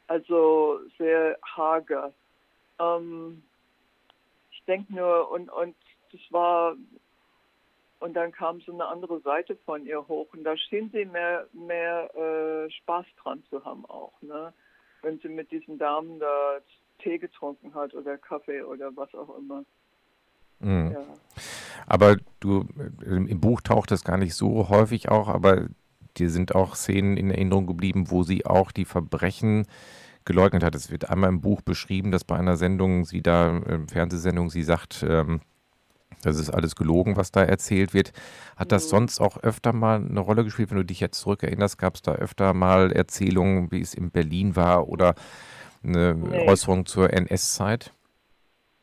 [0.09, 2.13] Also sehr hager.
[2.79, 3.41] Ähm,
[4.51, 5.75] ich denke nur, und, und
[6.11, 6.75] das war,
[7.99, 11.47] und dann kam so eine andere Seite von ihr hoch und da schien sie mehr,
[11.53, 14.13] mehr äh, Spaß dran zu haben auch.
[14.21, 14.53] Ne?
[15.01, 16.59] wenn sie mit diesen Damen da
[16.99, 19.63] Tee getrunken hat oder Kaffee oder was auch immer.
[20.59, 20.91] Mhm.
[20.91, 21.03] Ja.
[21.87, 22.67] Aber du,
[23.05, 25.67] im Buch taucht das gar nicht so häufig auch, aber
[26.19, 29.65] dir sind auch Szenen in Erinnerung geblieben, wo sie auch die Verbrechen
[30.25, 30.75] geleugnet hat.
[30.75, 34.63] Es wird einmal im Buch beschrieben, dass bei einer Sendung, sie da, äh, Fernsehsendung, sie
[34.63, 35.41] sagt, ähm,
[36.21, 38.11] das ist alles gelogen, was da erzählt wird.
[38.57, 38.89] Hat das mhm.
[38.89, 40.69] sonst auch öfter mal eine Rolle gespielt?
[40.69, 44.55] Wenn du dich jetzt zurückerinnerst, gab es da öfter mal Erzählungen, wie es in Berlin
[44.55, 45.15] war oder
[45.83, 46.47] eine nee.
[46.47, 47.93] Äußerung zur NS-Zeit?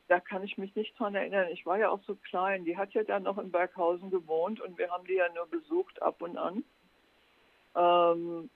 [0.09, 1.49] Da kann ich mich nicht dran erinnern.
[1.53, 2.65] Ich war ja auch so klein.
[2.65, 6.01] Die hat ja dann noch in Berghausen gewohnt und wir haben die ja nur besucht
[6.01, 6.65] ab und an.
[7.77, 8.51] Ähm,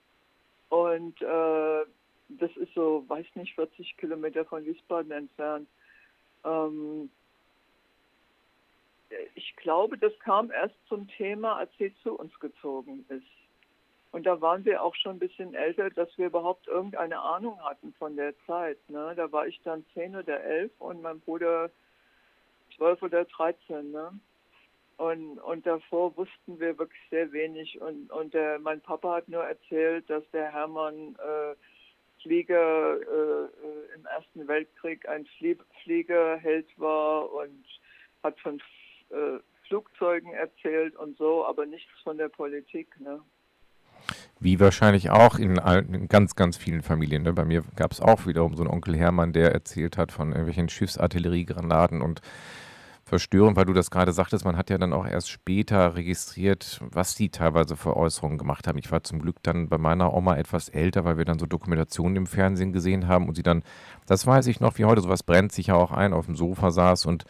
[0.71, 1.85] und äh,
[2.29, 5.69] das ist so, weiß nicht, 40 Kilometer von Wiesbaden entfernt.
[6.45, 7.11] Ähm,
[9.35, 13.27] ich glaube, das kam erst zum Thema, als sie zu uns gezogen ist.
[14.13, 17.93] Und da waren wir auch schon ein bisschen älter, dass wir überhaupt irgendeine Ahnung hatten
[17.99, 18.79] von der Zeit.
[18.89, 19.15] Ne?
[19.17, 21.71] Da war ich dann zehn oder elf und mein Bruder
[22.77, 23.93] zwölf oder dreizehn.
[23.93, 24.13] Ne?
[25.01, 27.81] Und, und davor wussten wir wirklich sehr wenig.
[27.81, 31.55] Und, und der, mein Papa hat nur erzählt, dass der Hermann äh,
[32.23, 37.65] Flieger äh, äh im Ersten Weltkrieg ein Flie Fliegerheld war und
[38.23, 38.61] hat von
[39.09, 42.89] äh, Flugzeugen erzählt und so, aber nichts von der Politik.
[43.01, 43.23] Ne?
[44.39, 47.23] Wie wahrscheinlich auch in, in, ganz, ganz vielen Familien.
[47.23, 47.33] Ne?
[47.33, 50.69] Bei mir gab es auch wiederum so einen Onkel Hermann, der erzählt hat von irgendwelchen
[50.69, 52.21] Schiffsartilleriegranaten und
[53.11, 57.17] verstörend, weil du das gerade sagtest, man hat ja dann auch erst später registriert, was
[57.17, 58.79] die teilweise für Äußerungen gemacht haben.
[58.79, 62.17] Ich war zum Glück dann bei meiner Oma etwas älter, weil wir dann so Dokumentationen
[62.17, 63.65] im Fernsehen gesehen haben und sie dann,
[64.07, 66.71] das weiß ich noch wie heute, sowas brennt sich ja auch ein, auf dem Sofa
[66.71, 67.25] saß und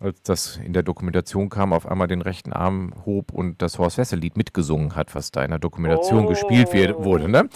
[0.00, 3.96] als das in der Dokumentation kam, auf einmal den rechten Arm hob und das Horst
[3.96, 6.28] Wessel-Lied mitgesungen hat, was da in der Dokumentation oh.
[6.28, 7.28] gespielt wird, wurde.
[7.28, 7.48] Ne?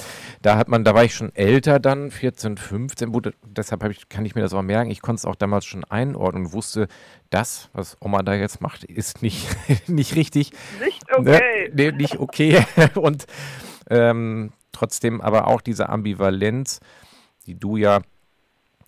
[0.42, 4.24] Da hat man, da war ich schon älter dann, 14, 15, wurde, deshalb ich, kann
[4.24, 4.90] ich mir das auch merken.
[4.90, 6.87] Ich konnte es auch damals schon einordnen und wusste,
[7.31, 9.48] das, was Oma da jetzt macht, ist nicht,
[9.88, 10.53] nicht richtig.
[10.85, 11.18] Nicht ne?
[11.18, 11.70] okay.
[11.72, 11.90] Ne?
[11.90, 12.64] Nee, nicht okay.
[12.94, 13.27] und
[13.90, 16.81] ähm, trotzdem aber auch diese Ambivalenz,
[17.46, 18.01] die du ja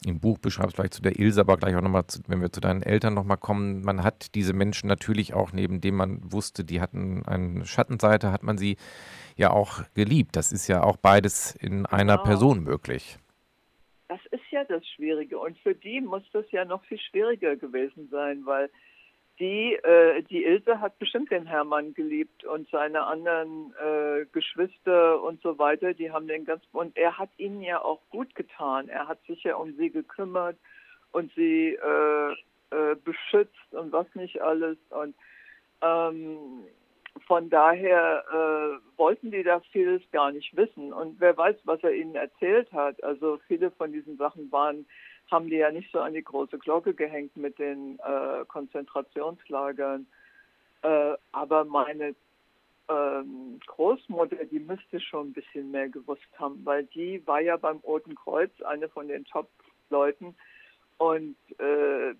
[0.05, 2.83] im Buch beschreibst, vielleicht zu der Ilse, aber gleich auch nochmal, wenn wir zu deinen
[2.83, 7.25] Eltern nochmal kommen, man hat diese Menschen natürlich auch, neben dem man wusste, die hatten
[7.27, 8.77] eine Schattenseite, hat man sie
[9.37, 10.37] ja auch geliebt.
[10.37, 12.25] Das ist ja auch beides in einer genau.
[12.25, 13.19] Person möglich.
[14.09, 15.39] Das ist ja das Schwierige.
[15.39, 18.71] Und für die muss das ja noch viel schwieriger gewesen sein, weil
[19.41, 25.41] die, äh, die Ilse hat bestimmt den Hermann geliebt und seine anderen äh, Geschwister und
[25.43, 28.89] so weiter, die haben den ganz, und er hat ihnen ja auch gut getan.
[28.89, 30.59] Er hat sich ja um sie gekümmert
[31.13, 32.33] und sie äh,
[32.71, 34.77] äh, beschützt und was nicht alles.
[34.91, 35.15] Und
[35.81, 36.65] ähm,
[37.27, 40.93] von daher äh, wollten die da vieles gar nicht wissen.
[40.93, 43.03] Und wer weiß, was er ihnen erzählt hat.
[43.03, 44.87] Also viele von diesen Sachen waren
[45.31, 50.07] haben die ja nicht so an die große Glocke gehängt mit den äh, Konzentrationslagern.
[50.83, 52.15] Äh, aber meine
[52.89, 57.79] ähm, Großmutter, die müsste schon ein bisschen mehr gewusst haben, weil die war ja beim
[57.79, 60.35] Roten Kreuz eine von den Top-Leuten.
[60.99, 62.15] Und äh,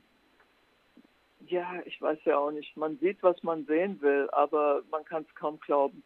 [1.47, 5.27] ja, ich weiß ja auch nicht, man sieht, was man sehen will, aber man kann
[5.29, 6.03] es kaum glauben.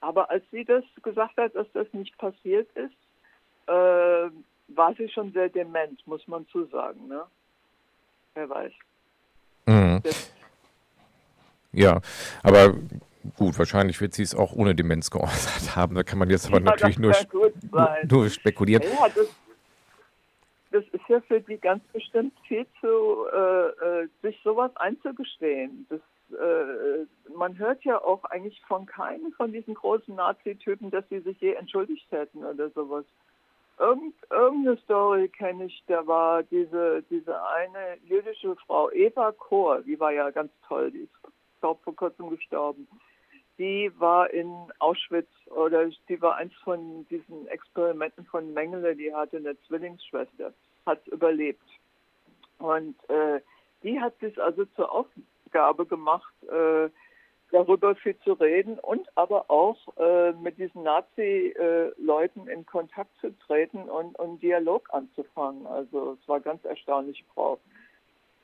[0.00, 2.94] Aber als sie das gesagt hat, dass das nicht passiert ist,
[3.68, 4.30] äh,
[4.76, 7.08] war sie schon sehr dement, muss man zusagen.
[7.08, 7.22] Ne?
[8.34, 8.72] Wer weiß.
[9.66, 10.02] Mhm.
[11.72, 12.00] Ja,
[12.42, 12.74] aber
[13.36, 15.94] gut, wahrscheinlich wird sie es auch ohne Demenz geäußert haben.
[15.94, 17.14] Da kann man jetzt aber ja, natürlich nur,
[18.08, 18.82] nur, spekulieren.
[18.82, 19.28] Ja, das,
[20.70, 25.86] das, ist ja für die ganz bestimmt viel zu, äh, äh sich sowas einzugestehen.
[25.88, 26.00] Das,
[26.32, 27.06] äh,
[27.36, 31.54] man hört ja auch eigentlich von keinem von diesen großen Nazi-Typen, dass sie sich je
[31.54, 33.04] entschuldigt hätten oder sowas.
[33.78, 39.98] Irgend, irgendeine Story kenne ich, da war diese, diese eine jüdische Frau, Eva Kohr, die
[39.98, 41.32] war ja ganz toll, die ist
[41.62, 42.86] glaube vor kurzem gestorben.
[43.58, 49.38] Die war in Auschwitz oder die war eins von diesen Experimenten von Mengele, die hatte
[49.38, 50.52] eine Zwillingsschwester,
[50.84, 51.64] hat überlebt.
[52.58, 53.40] Und äh,
[53.82, 56.90] die hat sich also zur Aufgabe gemacht, äh,
[57.52, 63.88] darüber viel zu reden und aber auch äh, mit diesen Nazi-Leuten in Kontakt zu treten
[63.88, 65.66] und, und Dialog anzufangen.
[65.66, 67.60] Also es war ganz erstaunliche Frau.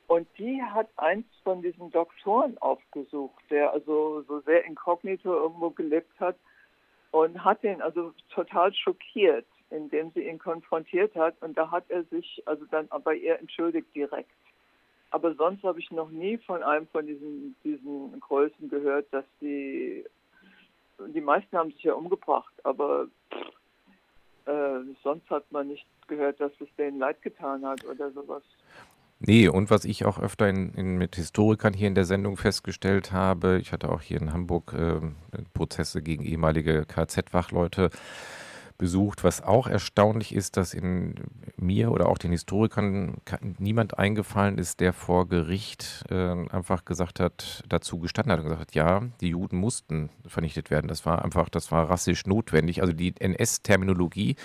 [0.06, 6.18] Und die hat eins von diesen Doktoren aufgesucht, der also so sehr inkognito irgendwo gelebt
[6.20, 6.36] hat
[7.10, 11.34] und hat ihn also total schockiert, indem sie ihn konfrontiert hat.
[11.42, 14.30] Und da hat er sich also dann bei ihr entschuldigt direkt.
[15.10, 20.04] Aber sonst habe ich noch nie von einem von diesen, diesen Größen gehört, dass die,
[21.14, 23.08] die meisten haben sich ja umgebracht, aber
[24.44, 28.42] äh, sonst hat man nicht gehört, dass es denen leid getan hat oder sowas.
[29.20, 33.10] Nee, und was ich auch öfter in, in, mit Historikern hier in der Sendung festgestellt
[33.10, 35.00] habe, ich hatte auch hier in Hamburg äh,
[35.54, 37.90] Prozesse gegen ehemalige KZ-Wachleute
[38.78, 39.24] besucht.
[39.24, 41.16] Was auch erstaunlich ist, dass in
[41.56, 43.18] mir oder auch den Historikern
[43.58, 48.60] niemand eingefallen ist, der vor Gericht äh, einfach gesagt hat, dazu gestanden hat und gesagt
[48.62, 50.86] hat, ja, die Juden mussten vernichtet werden.
[50.86, 52.80] Das war einfach, das war rassisch notwendig.
[52.80, 54.36] Also die NS-Terminologie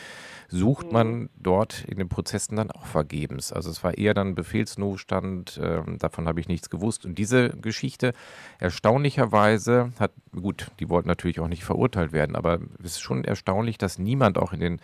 [0.49, 1.29] sucht man mhm.
[1.37, 3.53] dort in den Prozessen dann auch vergebens.
[3.53, 7.05] Also es war eher dann Befehlsnotstand, äh, davon habe ich nichts gewusst.
[7.05, 8.13] Und diese Geschichte
[8.59, 13.77] erstaunlicherweise hat, gut, die wollten natürlich auch nicht verurteilt werden, aber es ist schon erstaunlich,
[13.77, 14.79] dass niemand niemand auch in den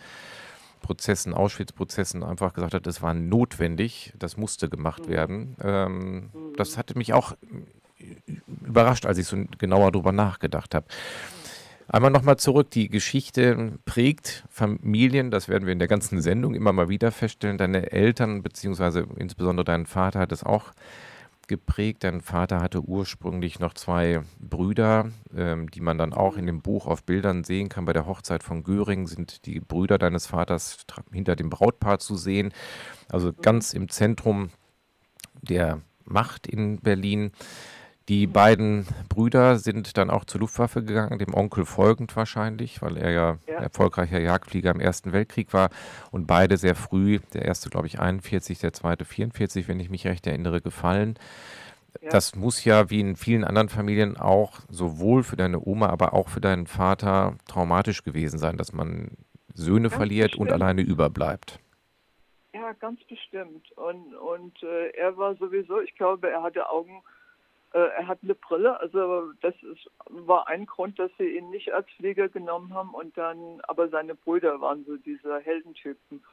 [0.82, 5.10] Prozessen, Auschwitz-Prozessen einfach gesagt hat, das war notwendig, das musste gemacht mhm.
[5.10, 5.56] werden.
[5.62, 7.36] Ähm, das hatte mich auch
[8.66, 10.86] überrascht, als ich so genauer darüber nachgedacht habe.
[11.88, 16.72] Einmal nochmal zurück, die Geschichte prägt Familien, das werden wir in der ganzen Sendung immer
[16.72, 17.58] mal wieder feststellen.
[17.58, 20.70] Deine Eltern, beziehungsweise insbesondere dein Vater hat es auch
[21.50, 22.04] geprägt.
[22.04, 26.86] Dein Vater hatte ursprünglich noch zwei Brüder, ähm, die man dann auch in dem Buch
[26.86, 27.84] auf Bildern sehen kann.
[27.84, 32.52] Bei der Hochzeit von Göring sind die Brüder deines Vaters hinter dem Brautpaar zu sehen.
[33.10, 34.50] Also ganz im Zentrum
[35.42, 37.32] der Macht in Berlin.
[38.10, 43.10] Die beiden Brüder sind dann auch zur Luftwaffe gegangen, dem Onkel folgend wahrscheinlich, weil er
[43.12, 43.60] ja, ja.
[43.60, 45.70] erfolgreicher Jagdflieger im Ersten Weltkrieg war
[46.10, 50.08] und beide sehr früh, der erste glaube ich 41, der zweite 44, wenn ich mich
[50.08, 51.20] recht erinnere, gefallen.
[52.02, 52.10] Ja.
[52.10, 56.30] Das muss ja wie in vielen anderen Familien auch sowohl für deine Oma, aber auch
[56.30, 59.12] für deinen Vater traumatisch gewesen sein, dass man
[59.54, 60.48] Söhne ganz verliert bestimmt.
[60.48, 61.60] und alleine überbleibt.
[62.52, 63.70] Ja, ganz bestimmt.
[63.76, 67.02] Und, und äh, er war sowieso, ich glaube, er hatte Augen
[67.78, 71.88] er hat eine Brille, also das ist, war ein Grund, dass sie ihn nicht als
[71.92, 76.24] Flieger genommen haben und dann, aber seine Brüder waren so diese Heldentypen.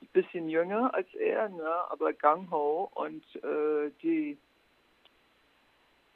[0.00, 4.38] Ein bisschen jünger als er, ne, aber Gang Ho und äh, die,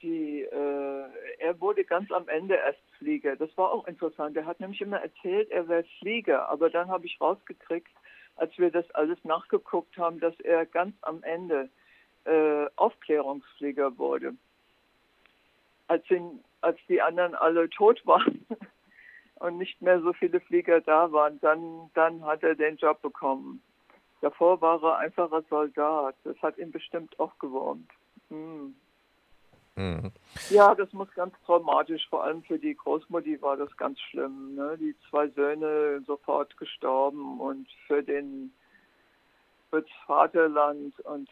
[0.02, 1.04] die, äh,
[1.38, 3.36] er wurde ganz am Ende erst Flieger.
[3.36, 4.36] Das war auch interessant.
[4.36, 7.92] Er hat nämlich immer erzählt, er wäre Flieger, aber dann habe ich rausgekriegt,
[8.36, 11.68] als wir das alles nachgeguckt haben, dass er ganz am Ende
[12.24, 14.34] äh, Aufklärungsflieger wurde
[15.91, 18.47] als, ihn, als die anderen alle tot waren
[19.41, 23.61] und nicht mehr so viele Flieger da waren, dann, dann hat er den Job bekommen.
[24.20, 26.14] Davor war er einfacher Soldat.
[26.24, 27.91] Das hat ihn bestimmt auch gewurmt.
[28.28, 28.76] Hm.
[29.74, 30.12] Mhm.
[30.51, 34.55] Ja, das muss ganz traumatisch, vor allem für die Großmutti war das ganz schlimm.
[34.55, 34.76] Ne?
[34.78, 38.53] Die zwei Söhne sofort gestorben und für den
[39.70, 41.28] fürs Vaterland und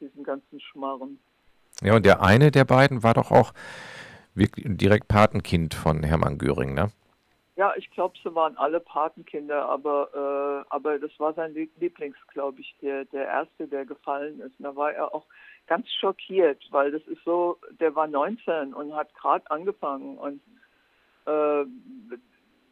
[0.00, 1.18] diesen ganzen Schmarren.
[1.80, 3.52] Ja, und der eine der beiden war doch auch
[4.34, 6.90] direkt Patenkind von Hermann Göring, ne?
[7.56, 12.60] Ja, ich glaube, sie waren alle Patenkinder, aber, äh, aber das war sein Lieblings, glaube
[12.60, 14.58] ich, der, der erste, der gefallen ist.
[14.58, 15.26] Und da war er auch
[15.66, 20.40] ganz schockiert, weil das ist so, der war 19 und hat gerade angefangen und
[21.26, 21.64] äh,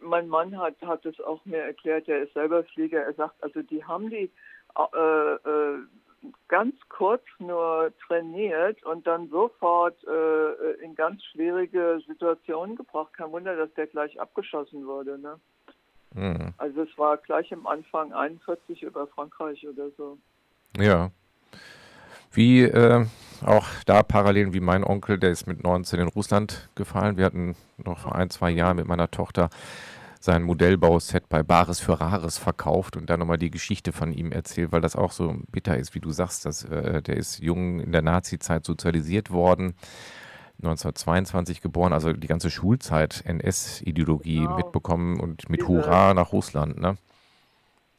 [0.00, 3.62] mein Mann hat, hat es auch mir erklärt, er ist selber Flieger, er sagt, also
[3.62, 4.30] die haben die
[4.76, 5.78] äh, äh,
[6.48, 13.12] ganz kurz nur trainiert und dann sofort äh, in ganz schwierige Situationen gebracht.
[13.14, 15.18] Kein Wunder, dass der gleich abgeschossen wurde.
[15.18, 15.40] Ne?
[16.14, 16.54] Mhm.
[16.58, 20.18] Also es war gleich am Anfang 41 über Frankreich oder so.
[20.78, 21.10] Ja.
[22.32, 23.06] Wie äh,
[23.44, 27.16] auch da parallel wie mein Onkel, der ist mit 19 in Russland gefallen.
[27.16, 29.50] Wir hatten noch vor ein, zwei Jahren mit meiner Tochter
[30.20, 34.70] sein Modellbauset bei Bares für Rares verkauft und dann nochmal die Geschichte von ihm erzählt,
[34.70, 37.90] weil das auch so bitter ist, wie du sagst, dass, äh, der ist jung in
[37.90, 39.74] der Nazi-Zeit sozialisiert worden,
[40.58, 44.56] 1922 geboren, also die ganze Schulzeit NS-Ideologie genau.
[44.56, 46.98] mitbekommen und mit Diese, Hurra nach Russland, ne?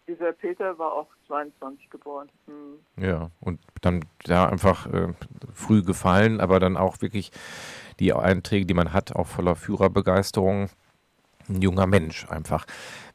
[0.08, 2.30] Dieser Peter war auch 22 geboren.
[2.46, 3.04] Hm.
[3.04, 5.08] Ja, und dann da einfach äh,
[5.54, 7.32] früh gefallen, aber dann auch wirklich
[8.00, 10.70] die Einträge, die man hat, auch voller Führerbegeisterung
[11.56, 12.66] ein junger Mensch einfach.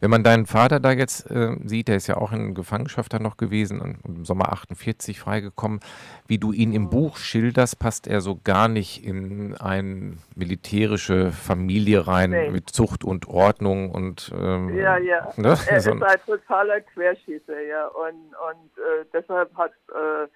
[0.01, 3.23] Wenn man deinen Vater da jetzt äh, sieht, der ist ja auch in Gefangenschaft dann
[3.23, 5.81] noch gewesen und im Sommer 48 freigekommen,
[6.27, 12.07] wie du ihn im Buch schilderst, passt er so gar nicht in eine militärische Familie
[12.07, 12.51] rein nee.
[12.51, 15.33] mit Zucht und Ordnung und ähm, ja, ja.
[15.37, 15.57] Ne?
[15.67, 20.29] Er ist ein totaler Querschießer, ja und, und äh, deshalb hat äh,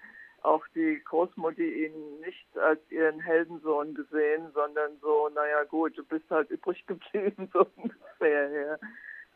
[0.43, 6.29] auch die Großmutter ihn nicht als ihren Heldensohn gesehen, sondern so, naja gut, du bist
[6.29, 8.49] halt übrig geblieben, so ungefähr.
[8.49, 8.77] Ja.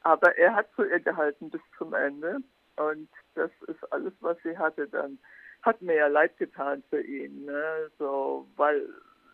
[0.02, 2.42] Aber er hat zu ihr gehalten bis zum Ende
[2.78, 5.18] und das ist alles, was sie hatte dann.
[5.62, 7.90] Hat mir ja leid getan für ihn, ne?
[7.98, 8.88] so, weil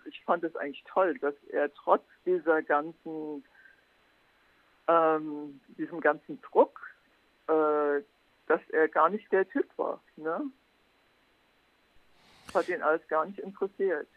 [0.06, 3.44] ich fand es eigentlich toll, dass er trotz dieser ganzen,
[4.88, 6.80] ähm, diesem ganzen Druck,
[7.48, 8.02] äh,
[8.48, 10.02] dass er gar nicht der Typ war.
[10.16, 10.42] Ne?
[12.54, 14.08] Hat ihn alles gar nicht interessiert.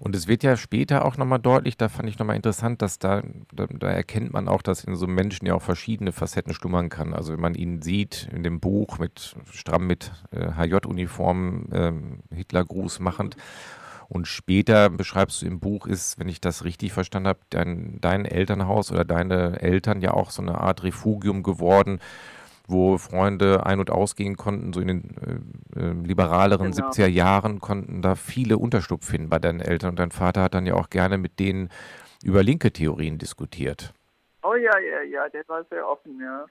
[0.00, 3.22] Und es wird ja später auch nochmal deutlich, da fand ich nochmal interessant, dass da,
[3.52, 6.88] da, da, erkennt man auch, dass in so einem Menschen ja auch verschiedene Facetten schlummern
[6.88, 7.12] kann.
[7.12, 13.00] Also wenn man ihn sieht in dem Buch mit stramm mit äh, HJ-Uniform, äh, Hitlergruß
[13.00, 13.36] machend.
[14.08, 18.24] Und später beschreibst du im Buch, ist, wenn ich das richtig verstanden habe, dein, dein
[18.24, 22.00] Elternhaus oder deine Eltern ja auch so eine Art Refugium geworden
[22.70, 26.88] wo Freunde ein- und ausgehen konnten, so in den äh, äh liberaleren genau.
[26.88, 29.90] 70er Jahren, konnten da viele Unterschlupf finden bei deinen Eltern.
[29.90, 31.70] Und dein Vater hat dann ja auch gerne mit denen
[32.22, 33.92] über linke Theorien diskutiert.
[34.42, 36.46] Oh ja, ja, ja, der war sehr offen, ja.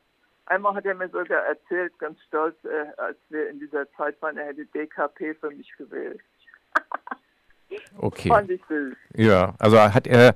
[0.45, 4.37] Einmal hat er mir sogar erzählt, ganz stolz, äh, als wir in dieser Zeit waren,
[4.37, 6.21] er hätte DKP für mich gewählt.
[7.97, 8.29] okay.
[8.29, 8.95] Fand ich süß.
[9.15, 10.33] Ja, also hat er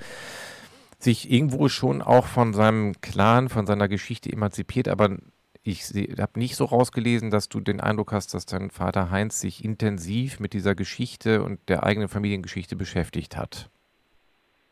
[1.00, 5.18] sich irgendwo schon auch von seinem Clan, von seiner Geschichte emanzipiert, aber
[5.64, 5.84] ich
[6.20, 10.40] habe nicht so rausgelesen, dass du den Eindruck hast, dass dein Vater Heinz sich intensiv
[10.40, 13.70] mit dieser Geschichte und der eigenen Familiengeschichte beschäftigt hat.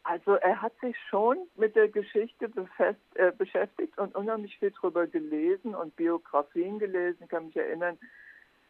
[0.04, 5.08] Also er hat sich schon mit der Geschichte befest, äh, beschäftigt und unheimlich viel darüber
[5.08, 7.20] gelesen und Biografien gelesen.
[7.24, 7.98] Ich kann mich erinnern,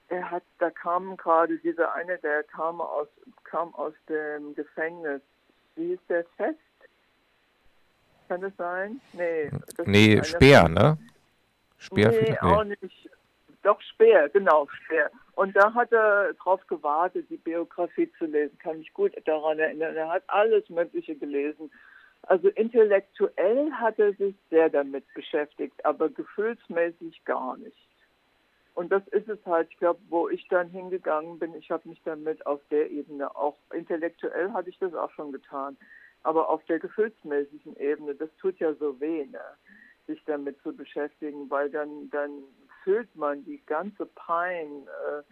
[0.10, 3.08] er hat, da kam gerade dieser eine, der kam aus,
[3.46, 5.22] kam aus dem Gefängnis.
[5.76, 6.60] Wie ist der Fest?
[8.28, 9.02] Kann das sein?
[9.14, 9.50] Nee.
[9.78, 10.98] Das nee, Speer, ne?
[11.82, 12.12] Speer?
[12.12, 13.10] Nee, auch nicht.
[13.64, 15.12] Doch, Speer, genau, Speer.
[15.36, 18.58] Und da hat er darauf gewartet, die Biografie zu lesen.
[18.60, 19.96] Kann mich gut daran erinnern.
[19.96, 21.72] Er hat alles Mögliche gelesen.
[22.24, 27.78] Also intellektuell hat er sich sehr damit beschäftigt, aber gefühlsmäßig gar nicht.
[28.74, 32.02] Und das ist es halt, ich glaube, wo ich dann hingegangen bin, ich habe mich
[32.06, 35.76] damit auf der Ebene, auch intellektuell hatte ich das auch schon getan,
[36.24, 39.26] aber auf der gefühlsmäßigen Ebene, das tut ja so weh.
[39.26, 39.40] Ne?
[40.12, 42.32] Sich damit zu beschäftigen, weil dann, dann
[42.84, 45.24] fühlt man die ganze Pein äh,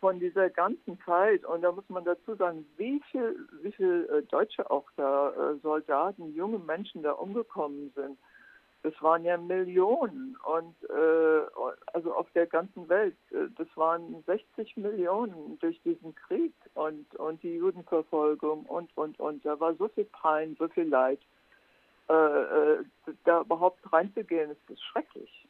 [0.00, 1.44] von dieser ganzen Zeit.
[1.44, 5.58] Und da muss man dazu sagen, wie viel, wie viel äh, Deutsche auch da, äh,
[5.62, 8.18] Soldaten, junge Menschen da umgekommen sind.
[8.84, 11.40] Das waren ja Millionen und äh,
[11.92, 13.16] also auf der ganzen Welt.
[13.32, 19.44] Äh, das waren 60 Millionen durch diesen Krieg und, und die Judenverfolgung und, und, und.
[19.44, 21.20] Da war so viel Pein, so viel Leid
[22.08, 22.84] äh, äh,
[23.24, 25.48] da überhaupt reinzugehen, ist, ist schrecklich.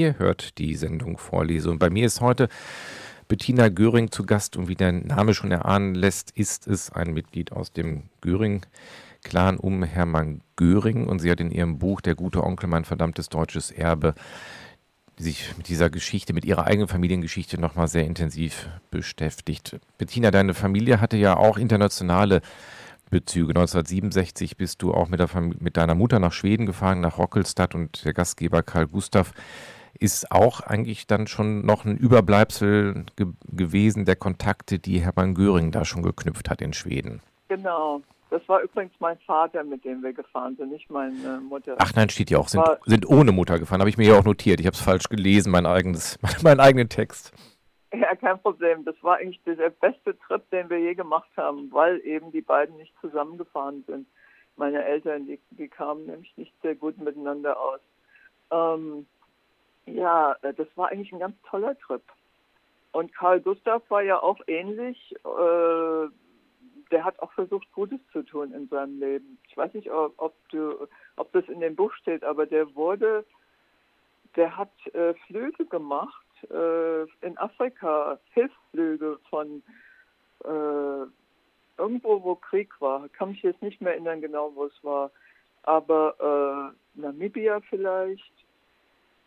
[0.00, 2.48] Ihr hört die Sendung Vorlese und bei mir ist heute
[3.28, 7.52] Bettina Göring zu Gast und wie der Name schon erahnen lässt, ist es ein Mitglied
[7.52, 12.66] aus dem Göring-Clan um Hermann Göring und sie hat in ihrem Buch Der gute Onkel,
[12.70, 14.14] mein verdammtes deutsches Erbe
[15.18, 19.78] sich mit dieser Geschichte, mit ihrer eigenen Familiengeschichte nochmal sehr intensiv beschäftigt.
[19.98, 22.40] Bettina, deine Familie hatte ja auch internationale
[23.10, 23.50] Bezüge.
[23.50, 25.20] 1967 bist du auch mit,
[25.60, 29.34] mit, deiner Mutter nach Schweden gefahren, nach Rockelstadt und der Gastgeber Karl Gustav
[29.98, 35.70] ist auch eigentlich dann schon noch ein Überbleibsel ge gewesen der Kontakte, die Hermann Göring
[35.70, 37.20] da schon geknüpft hat in Schweden.
[37.48, 38.02] Genau.
[38.30, 41.74] Das war übrigens mein Vater, mit dem wir gefahren sind, nicht meine Mutter.
[41.78, 43.80] Ach nein, steht ja auch, sind, sind ohne Mutter gefahren.
[43.80, 44.60] Habe ich mir ja auch notiert.
[44.60, 47.32] Ich habe es falsch gelesen, mein eigenes, meinen eigenen Text.
[47.92, 48.84] Ja, kein Problem.
[48.84, 52.76] Das war eigentlich der beste Trip, den wir je gemacht haben, weil eben die beiden
[52.76, 54.06] nicht zusammengefahren sind.
[54.56, 57.80] Meine Eltern, die, die kamen nämlich nicht sehr gut miteinander aus.
[58.52, 59.06] Ähm,
[59.86, 62.02] ja, äh, das war eigentlich ein ganz toller Trip.
[62.92, 65.14] Und Karl Gustav war ja auch ähnlich.
[65.24, 66.08] Äh,
[66.90, 69.38] der hat auch versucht, Gutes zu tun in seinem Leben.
[69.48, 73.24] Ich weiß nicht, ob, ob, du, ob das in dem Buch steht, aber der wurde,
[74.34, 76.24] der hat äh, Flüge gemacht
[77.20, 79.62] in Afrika, Hilfsflüge von
[81.76, 83.10] irgendwo, wo Krieg war.
[83.10, 85.10] Kann mich jetzt nicht mehr erinnern genau, wo es war.
[85.64, 88.39] Aber Namibia vielleicht,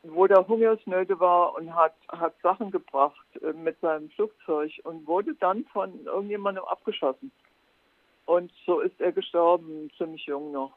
[0.03, 5.33] wo da Hungersnöte war und hat, hat Sachen gebracht äh, mit seinem Flugzeug und wurde
[5.35, 7.31] dann von irgendjemandem abgeschossen.
[8.25, 10.73] Und so ist er gestorben, ziemlich jung noch.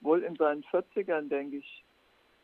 [0.00, 1.84] Wohl in seinen 40ern, denke ich.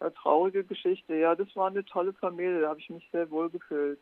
[0.01, 1.15] Eine traurige Geschichte.
[1.15, 3.99] Ja, das war eine tolle Familie, da habe ich mich sehr wohl gefühlt.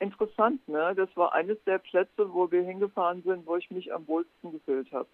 [0.00, 0.94] Interessant, ne?
[0.96, 4.90] Das war eines der Plätze, wo wir hingefahren sind, wo ich mich am wohlsten gefühlt
[4.92, 5.08] habe.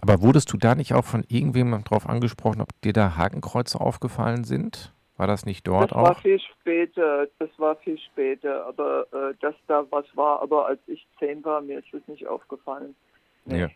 [0.00, 4.44] Aber wurdest du da nicht auch von irgendjemandem darauf angesprochen, ob dir da Hakenkreuze aufgefallen
[4.44, 4.92] sind?
[5.16, 6.08] War das nicht dort das auch?
[6.08, 10.66] Das war viel später, das war viel später, aber äh, dass da was war, aber
[10.66, 12.96] als ich zehn war, mir ist es nicht aufgefallen.
[13.44, 13.60] Nee.
[13.60, 13.68] Ja.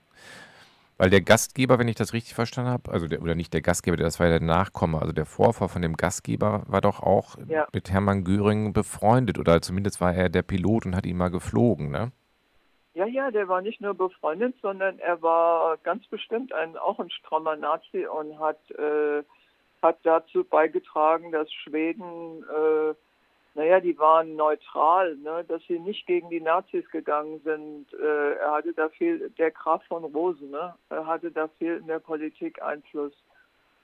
[0.97, 3.97] Weil der Gastgeber, wenn ich das richtig verstanden habe, also der, oder nicht der Gastgeber,
[3.97, 7.68] das war ja der Nachkomme, also der Vorfahr von dem Gastgeber war doch auch ja.
[7.72, 11.93] mit Hermann Göring befreundet oder zumindest war er der Pilot und hat ihn mal geflogen,
[11.93, 12.11] ne?
[12.95, 17.11] Ja, ja, der war nicht nur befreundet, sondern er war ganz bestimmt ein, auch ein
[17.11, 19.22] strammer Nazi und hat, äh,
[19.83, 22.95] hat dazu beigetragen, dass Schweden äh,
[23.59, 27.93] naja, die waren neutral, ne, dass sie nicht gegen die Nazis gegangen sind.
[27.93, 31.89] Äh, er hatte da viel, der Graf von Rosen, ne, er hatte da viel in
[31.89, 33.12] der Politik Einfluss.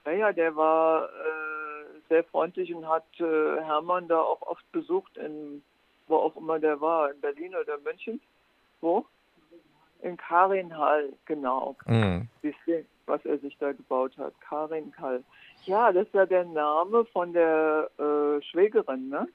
[0.05, 5.61] Naja, der war äh, sehr freundlich und hat äh, Hermann da auch oft besucht, in,
[6.07, 8.21] wo auch immer der war, in Berlin oder München.
[8.79, 9.05] Wo?
[10.03, 11.75] In Karinhall, genau.
[11.85, 12.29] Mhm.
[13.07, 14.33] was er sich da gebaut hat.
[14.39, 15.21] Karinhall.
[15.65, 19.27] Ja, das ist ja der Name von der äh, Schwägerin, ne?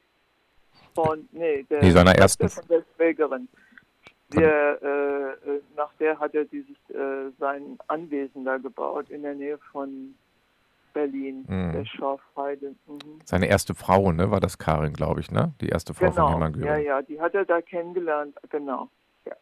[0.94, 3.48] von, nee, der nee, seiner ersten von der Schwägerin.
[4.32, 9.34] Der, äh, äh, nach der hat er dieses äh, sein Anwesen da gebaut in der
[9.34, 10.14] Nähe von
[10.92, 11.72] Berlin, mhm.
[11.72, 12.74] der Schafheide.
[12.86, 13.20] Mhm.
[13.24, 15.52] Seine erste Frau, ne, war das Karin, glaube ich, ne?
[15.60, 16.22] Die erste Frau genau.
[16.22, 16.68] von Hermann Göring.
[16.68, 18.88] Ja, ja, die hat er da kennengelernt, genau.
[19.26, 19.32] Ja.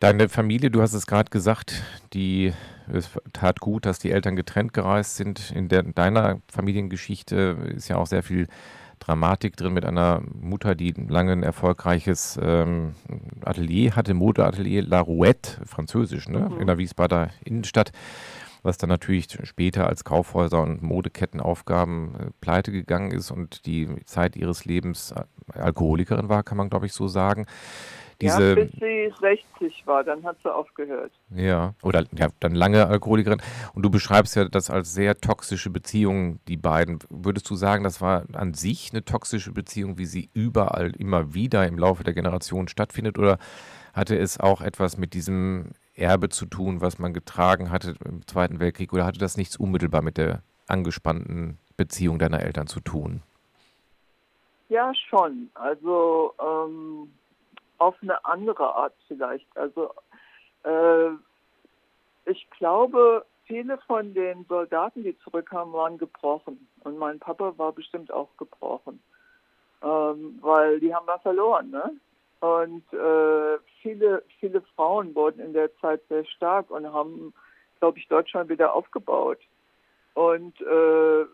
[0.00, 2.52] Deine Familie, du hast es gerade gesagt, die
[2.92, 5.50] es tat gut, dass die Eltern getrennt gereist sind.
[5.50, 8.48] In der, deiner Familiengeschichte ist ja auch sehr viel
[8.98, 12.94] Dramatik drin mit einer Mutter, die lange ein erfolgreiches ähm,
[13.44, 16.50] Atelier hatte, Modeatelier La Rouette, französisch, ne?
[16.50, 16.60] Mhm.
[16.60, 17.92] in der Wiesbadener Innenstadt,
[18.62, 24.36] was dann natürlich später als Kaufhäuser und Modekettenaufgaben äh, pleite gegangen ist und die Zeit
[24.36, 27.46] ihres Lebens äh, Alkoholikerin war, kann man glaube ich so sagen
[28.20, 28.50] diese.
[28.50, 31.12] Ja, bis sie 60 war, dann hat sie aufgehört.
[31.34, 33.42] Ja, oder ja, dann lange Alkoholikerin.
[33.74, 36.98] Und du beschreibst ja das als sehr toxische Beziehung, die beiden.
[37.08, 41.66] Würdest du sagen, das war an sich eine toxische Beziehung, wie sie überall immer wieder
[41.66, 43.18] im Laufe der Generation stattfindet?
[43.18, 43.38] Oder
[43.94, 48.60] hatte es auch etwas mit diesem Erbe zu tun, was man getragen hatte im Zweiten
[48.60, 48.92] Weltkrieg?
[48.92, 53.22] Oder hatte das nichts unmittelbar mit der angespannten Beziehung deiner Eltern zu tun?
[54.70, 55.50] Ja, schon.
[55.54, 56.79] Also ähm,
[57.90, 59.48] auf eine andere Art vielleicht.
[59.56, 59.90] Also
[60.62, 61.10] äh,
[62.24, 66.68] ich glaube, viele von den Soldaten, die zurückkamen, waren gebrochen.
[66.84, 69.02] Und mein Papa war bestimmt auch gebrochen.
[69.82, 71.96] Ähm, weil die haben wir verloren, ne?
[72.40, 77.34] Und äh, viele, viele Frauen wurden in der Zeit sehr stark und haben,
[77.80, 79.40] glaube ich, Deutschland wieder aufgebaut.
[80.14, 81.24] Und äh,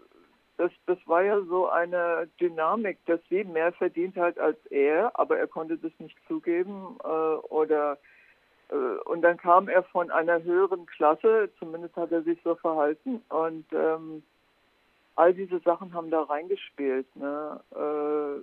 [0.57, 5.39] das, das war ja so eine Dynamik, dass sie mehr verdient hat als er, aber
[5.39, 7.99] er konnte das nicht zugeben äh, oder
[8.71, 13.23] äh, und dann kam er von einer höheren Klasse, zumindest hat er sich so verhalten
[13.29, 14.23] und ähm,
[15.15, 17.07] all diese Sachen haben da reingespielt.
[17.17, 17.61] Ne?
[17.73, 18.43] Äh,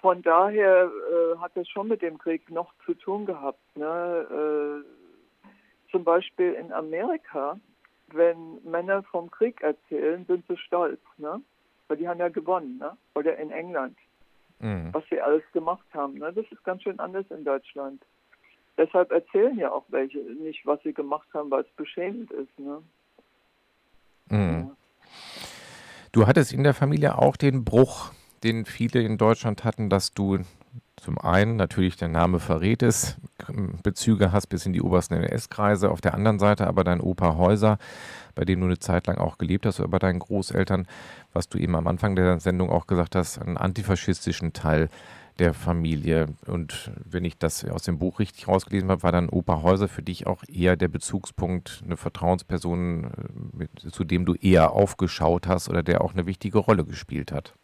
[0.00, 3.60] von daher äh, hat das schon mit dem Krieg noch zu tun gehabt.
[3.76, 4.84] Ne?
[4.84, 7.58] Äh, zum Beispiel in Amerika,
[8.14, 11.40] wenn Männer vom Krieg erzählen, sind sie stolz, ne?
[11.88, 12.78] weil die haben ja gewonnen.
[12.78, 12.96] Ne?
[13.14, 13.96] Oder in England,
[14.58, 14.92] mhm.
[14.92, 16.18] was sie alles gemacht haben.
[16.18, 16.32] Ne?
[16.32, 18.02] Das ist ganz schön anders in Deutschland.
[18.76, 22.58] Deshalb erzählen ja auch welche nicht, was sie gemacht haben, weil es beschämend ist.
[22.58, 22.82] Ne?
[24.30, 24.70] Mhm.
[26.12, 30.38] Du hattest in der Familie auch den Bruch, den viele in Deutschland hatten, dass du
[31.00, 33.16] zum einen natürlich der Name verrät es,
[33.82, 37.78] Bezüge hast bis in die obersten NS-Kreise, auf der anderen Seite aber dein Opa Häuser,
[38.34, 40.86] bei dem du eine Zeit lang auch gelebt hast, oder bei deinen Großeltern,
[41.32, 44.90] was du eben am Anfang der Sendung auch gesagt hast, einen antifaschistischen Teil
[45.38, 46.28] der Familie.
[46.46, 50.02] Und wenn ich das aus dem Buch richtig rausgelesen habe, war dann Opa Häuser für
[50.02, 53.08] dich auch eher der Bezugspunkt, eine Vertrauensperson, äh,
[53.56, 57.54] mit, zu dem du eher aufgeschaut hast oder der auch eine wichtige Rolle gespielt hat.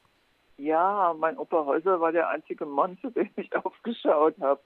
[0.58, 4.60] Ja, mein Opa Häuser war der einzige Mann, zu dem ich aufgeschaut habe.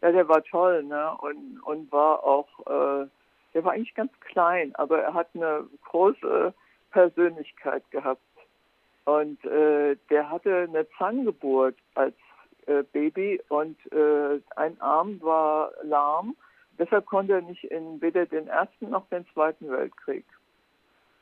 [0.00, 1.16] Ja, der war toll, ne?
[1.18, 3.06] Und, und war auch, äh,
[3.52, 6.54] der war eigentlich ganz klein, aber er hat eine große
[6.90, 8.20] Persönlichkeit gehabt.
[9.04, 12.14] Und äh, der hatte eine Zahngeburt als
[12.66, 16.36] äh, Baby und äh, ein Arm war lahm.
[16.78, 20.24] Deshalb konnte er nicht in weder den Ersten noch den Zweiten Weltkrieg.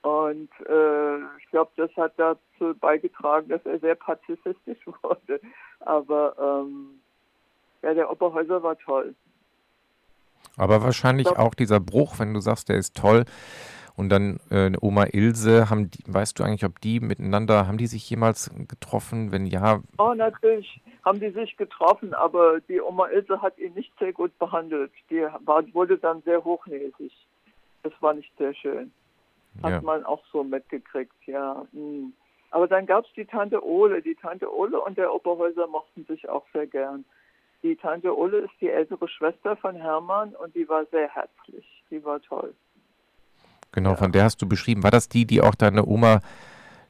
[0.03, 5.41] Und äh, ich glaube, das hat dazu beigetragen, dass er sehr pazifistisch wurde.
[5.81, 7.01] Aber ähm,
[7.83, 9.15] ja, der Oberhäuser war toll.
[10.57, 13.25] Aber wahrscheinlich glaub, auch dieser Bruch, wenn du sagst, der ist toll,
[13.95, 17.87] und dann äh, Oma Ilse, haben die, weißt du eigentlich, ob die miteinander, haben die
[17.87, 19.33] sich jemals getroffen?
[19.33, 19.83] Wenn ja.
[19.99, 24.37] Oh, natürlich haben die sich getroffen, aber die Oma Ilse hat ihn nicht sehr gut
[24.39, 24.93] behandelt.
[25.11, 27.13] Die war, wurde dann sehr hochnäsig.
[27.83, 28.93] Das war nicht sehr schön.
[29.63, 29.81] Hat ja.
[29.83, 31.67] man auch so mitgekriegt, ja.
[31.73, 32.13] Hm.
[32.51, 34.03] Aber dann gab es die Tante Ole.
[34.03, 37.05] Die Tante Ole und der Oberhäuser mochten sich auch sehr gern.
[37.63, 41.65] Die Tante Ole ist die ältere Schwester von Hermann und die war sehr herzlich.
[41.91, 42.55] Die war toll.
[43.73, 43.97] Genau, ja.
[43.97, 44.83] von der hast du beschrieben.
[44.83, 46.21] War das die, die auch deine Oma,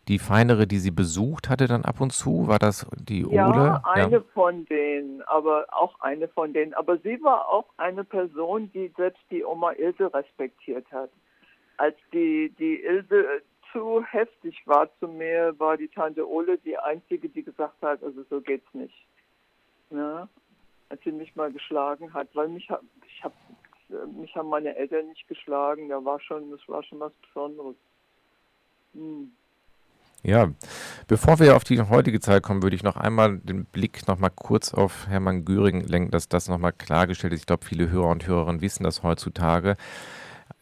[0.09, 2.49] die feinere, die sie besucht hatte dann ab und zu?
[2.49, 3.37] War das die Ole?
[3.37, 4.25] Ja, eine ja.
[4.35, 6.75] von denen, aber auch eine von denen.
[6.75, 11.11] Aber sie war auch eine Person, die selbst die Oma Ilse respektiert hat.
[11.83, 17.29] Als die, die Ilse zu heftig war zu mir, war die Tante Ole die einzige,
[17.29, 18.95] die gesagt hat, also so geht's nicht.
[19.91, 20.29] Ne?
[20.91, 22.71] Als sie mich mal geschlagen hat, weil mich,
[23.09, 23.35] ich habe
[24.17, 25.89] mich haben meine Eltern nicht geschlagen.
[25.89, 27.75] Da war schon, das war schon was Besonderes.
[28.95, 29.33] Hm.
[30.23, 30.53] Ja,
[31.09, 34.31] bevor wir auf die heutige Zeit kommen, würde ich noch einmal den Blick noch mal
[34.31, 37.41] kurz auf Hermann Göring lenken, dass das noch mal klargestellt ist.
[37.41, 39.77] Ich glaube, viele Hörer und Hörerinnen wissen das heutzutage.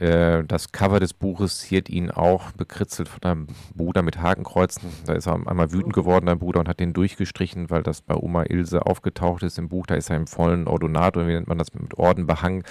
[0.00, 4.90] Äh, das Cover des Buches ziert ihn auch bekritzelt von einem Bruder mit Hakenkreuzen.
[5.04, 8.14] Da ist er einmal wütend geworden, dein Bruder, und hat den durchgestrichen, weil das bei
[8.14, 9.86] Oma Ilse aufgetaucht ist im Buch.
[9.86, 12.64] Da ist er im vollen Ordonato, wie nennt man das, mit Orden behangen.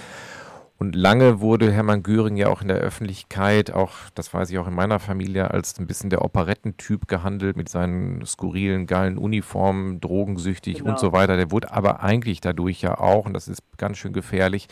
[0.80, 4.66] Und lange wurde Hermann Göring ja auch in der Öffentlichkeit, auch das weiß ich auch
[4.66, 10.78] in meiner Familie, als ein bisschen der Operettentyp gehandelt mit seinen skurrilen, geilen Uniformen, drogensüchtig
[10.78, 10.92] genau.
[10.92, 11.36] und so weiter.
[11.36, 14.68] Der wurde aber eigentlich dadurch ja auch, und das ist ganz schön gefährlich,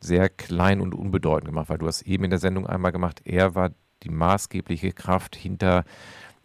[0.00, 3.54] sehr klein und unbedeutend gemacht, weil du hast eben in der Sendung einmal gemacht, er
[3.54, 3.70] war
[4.02, 5.84] die maßgebliche Kraft hinter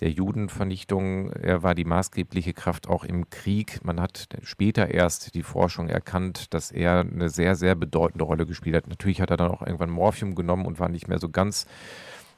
[0.01, 1.32] der Judenvernichtung.
[1.32, 3.80] Er war die maßgebliche Kraft auch im Krieg.
[3.84, 8.76] Man hat später erst die Forschung erkannt, dass er eine sehr, sehr bedeutende Rolle gespielt
[8.76, 8.88] hat.
[8.88, 11.66] Natürlich hat er dann auch irgendwann Morphium genommen und war nicht mehr so ganz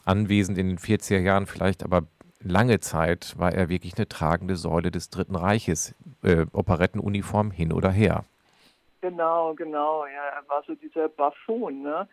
[0.05, 2.03] anwesend in den 40er Jahren vielleicht, aber
[2.39, 5.95] lange Zeit war er wirklich eine tragende Säule des Dritten Reiches.
[6.23, 8.23] Äh, Operettenuniform hin oder her.
[9.01, 10.05] Genau, genau.
[10.05, 12.07] Ja, er war so dieser Buffoon, ne?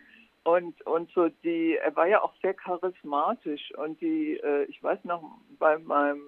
[0.45, 5.03] Und, und so die, er war ja auch sehr charismatisch und die, äh, ich weiß
[5.05, 5.23] noch,
[5.59, 6.21] bei meinem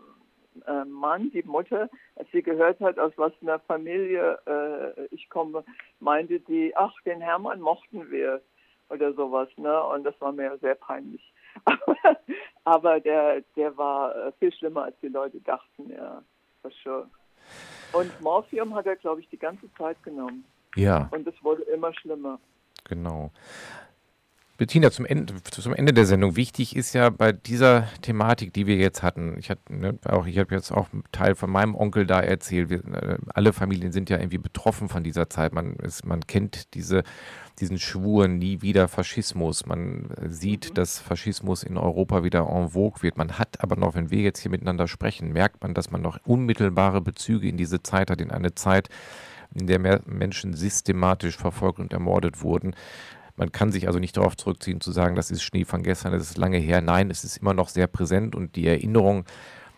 [0.67, 5.65] äh, Mann, die Mutter, als sie gehört hat, aus was einer Familie äh, ich komme,
[6.01, 8.41] meinte die, ach, den Hermann mochten wir
[8.89, 9.85] oder sowas, ne?
[9.85, 11.35] Und das war mir sehr peinlich.
[12.65, 16.23] Aber der, der war äh, viel schlimmer, als die Leute dachten, ja,
[16.63, 17.11] for sure.
[17.97, 20.45] Und Morphium hat er, glaube ich, die ganze Zeit genommen.
[20.75, 21.09] Ja.
[21.11, 22.39] Und es wurde immer schlimmer.
[22.85, 23.31] Genau.
[24.57, 26.37] Bettina, zum Ende, zum Ende der Sendung.
[26.37, 30.55] Wichtig ist ja bei dieser Thematik, die wir jetzt hatten, ich, hatte, ne, ich habe
[30.55, 34.19] jetzt auch einen Teil von meinem Onkel da erzählt, wir, äh, alle Familien sind ja
[34.19, 35.53] irgendwie betroffen von dieser Zeit.
[35.53, 37.03] Man, ist, man kennt diese,
[37.59, 39.67] diesen Schwur nie wieder Faschismus.
[39.67, 40.75] Man sieht, mhm.
[40.75, 43.19] dass Faschismus in Europa wieder en vogue wird.
[43.19, 46.19] Man hat aber noch, wenn wir jetzt hier miteinander sprechen, merkt man, dass man noch
[46.25, 48.89] unmittelbare Bezüge in diese Zeit hat, in eine Zeit,
[49.55, 52.75] in der Menschen systematisch verfolgt und ermordet wurden.
[53.37, 56.23] Man kann sich also nicht darauf zurückziehen, zu sagen, das ist Schnee von gestern, das
[56.23, 56.81] ist lange her.
[56.81, 59.25] Nein, es ist immer noch sehr präsent und die Erinnerung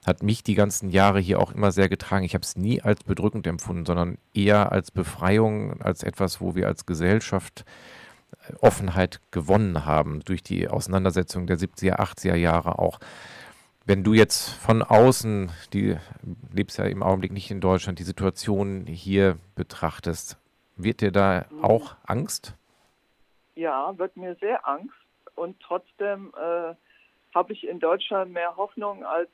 [0.07, 2.25] hat mich die ganzen Jahre hier auch immer sehr getragen.
[2.25, 6.67] Ich habe es nie als bedrückend empfunden, sondern eher als Befreiung, als etwas, wo wir
[6.67, 7.65] als Gesellschaft
[8.49, 13.01] äh, Offenheit gewonnen haben durch die Auseinandersetzung der 70er, 80er Jahre auch.
[13.85, 15.97] Wenn du jetzt von außen, die
[16.53, 20.37] lebst ja im Augenblick nicht in Deutschland, die Situation hier betrachtest,
[20.77, 22.55] wird dir da auch Angst?
[23.59, 24.95] Ja, wird mir sehr Angst.
[25.35, 26.75] Und trotzdem äh,
[27.35, 29.31] habe ich in Deutschland mehr Hoffnung als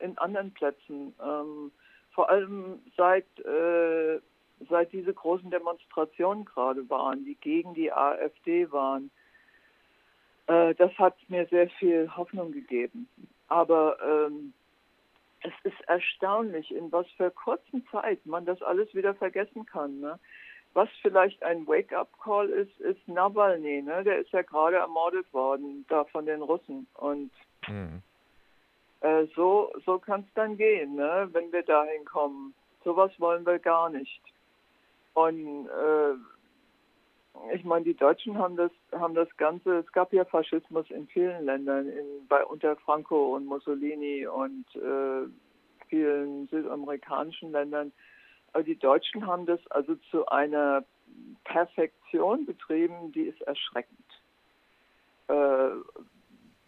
[0.00, 1.14] in anderen Plätzen.
[1.24, 1.70] Ähm,
[2.10, 4.18] vor allem seit, äh,
[4.68, 9.12] seit diese großen Demonstrationen gerade waren, die gegen die AfD waren.
[10.48, 13.08] Äh, das hat mir sehr viel Hoffnung gegeben.
[13.46, 14.54] Aber ähm,
[15.42, 20.00] es ist erstaunlich, in was für kurzen Zeit man das alles wieder vergessen kann.
[20.00, 20.18] Ne?
[20.74, 23.82] Was vielleicht ein Wake-up-Call ist, ist Nawalny.
[23.82, 24.04] Ne?
[24.04, 26.86] Der ist ja gerade ermordet worden, da von den Russen.
[26.94, 27.30] Und
[27.66, 28.02] mhm.
[29.00, 31.28] äh, so, so kann es dann gehen, ne?
[31.32, 32.54] wenn wir dahin kommen.
[32.84, 34.22] Sowas wollen wir gar nicht.
[35.14, 36.14] Und äh,
[37.54, 41.44] ich meine, die Deutschen haben das, haben das Ganze, es gab ja Faschismus in vielen
[41.44, 45.28] Ländern, in, bei unter Franco und Mussolini und äh,
[45.88, 47.92] vielen südamerikanischen Ländern.
[48.62, 50.84] Die Deutschen haben das also zu einer
[51.44, 53.98] Perfektion betrieben, die ist erschreckend.
[55.28, 55.70] Äh,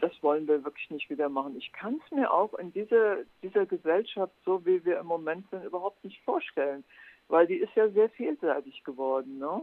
[0.00, 1.56] das wollen wir wirklich nicht wieder machen.
[1.56, 5.64] Ich kann es mir auch in dieser, dieser Gesellschaft, so wie wir im Moment sind,
[5.64, 6.84] überhaupt nicht vorstellen,
[7.28, 9.38] weil die ist ja sehr vielseitig geworden.
[9.38, 9.62] Ne?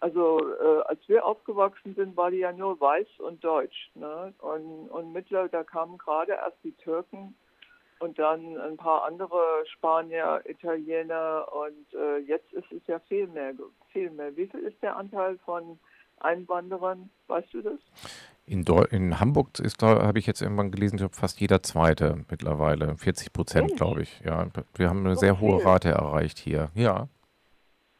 [0.00, 3.90] Also äh, als wir aufgewachsen sind, war die ja nur weiß und deutsch.
[3.94, 4.34] Ne?
[4.38, 7.34] Und, und mittlerweile, kamen gerade erst die Türken
[8.00, 13.52] und dann ein paar andere Spanier, Italiener und äh, jetzt ist es ja viel mehr,
[13.92, 14.36] viel mehr.
[14.36, 15.78] Wie viel ist der Anteil von
[16.18, 17.10] Einwanderern?
[17.28, 17.78] Weißt du das?
[18.46, 22.96] In, in Hamburg ist da, habe ich jetzt irgendwann gelesen, ich fast jeder Zweite mittlerweile,
[22.96, 24.20] 40 Prozent, glaube ich.
[24.24, 25.48] Ja, wir haben eine so sehr viel.
[25.48, 26.70] hohe Rate erreicht hier.
[26.74, 27.06] Ja.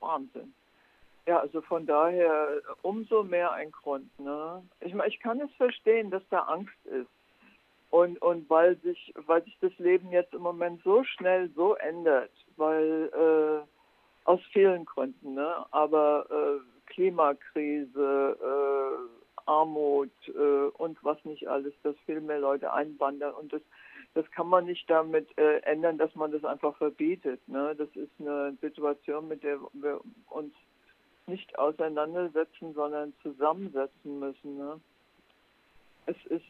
[0.00, 0.54] Wahnsinn.
[1.26, 2.48] Ja, also von daher
[2.82, 4.18] umso mehr ein Grund.
[4.18, 4.62] Ne?
[4.80, 7.06] Ich meine, ich kann es verstehen, dass da Angst ist.
[7.90, 12.30] Und, und weil sich, weil sich das Leben jetzt im Moment so schnell so ändert,
[12.56, 15.66] weil äh, aus vielen Gründen, ne?
[15.72, 23.34] aber äh, Klimakrise, äh, Armut äh, und was nicht alles, dass viel mehr Leute einwandern
[23.34, 23.62] und das
[24.14, 27.40] das kann man nicht damit äh, ändern, dass man das einfach verbietet.
[27.48, 27.74] Ne?
[27.76, 30.52] Das ist eine Situation, mit der wir uns
[31.26, 34.58] nicht auseinandersetzen, sondern zusammensetzen müssen.
[34.58, 34.80] Ne?
[36.06, 36.44] Es ist,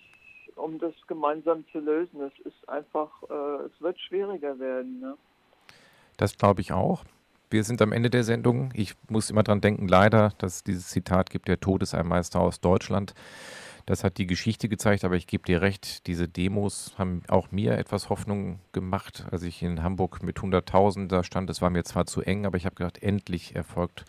[0.57, 5.01] um das gemeinsam zu lösen, es ist einfach, äh, es wird schwieriger werden.
[5.01, 5.17] Ne?
[6.17, 7.05] Das glaube ich auch.
[7.51, 8.71] Wir sind am Ende der Sendung.
[8.75, 12.07] Ich muss immer dran denken, leider, dass es dieses Zitat gibt, der Tod ist ein
[12.07, 13.15] Meister aus Deutschland.
[13.87, 17.77] Das hat die Geschichte gezeigt, aber ich gebe dir recht, diese Demos haben auch mir
[17.77, 21.51] etwas Hoffnung gemacht, als ich in Hamburg mit 100.000 da stand.
[21.51, 24.05] Es war mir zwar zu eng, aber ich habe gedacht, endlich erfolgt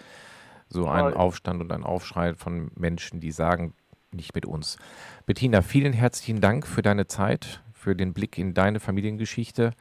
[0.70, 3.74] so ein Aufstand und ein Aufschrei von Menschen, die sagen,
[4.14, 4.78] nicht mit uns.
[5.26, 9.72] Bettina, vielen herzlichen Dank für deine Zeit, für den Blick in deine Familiengeschichte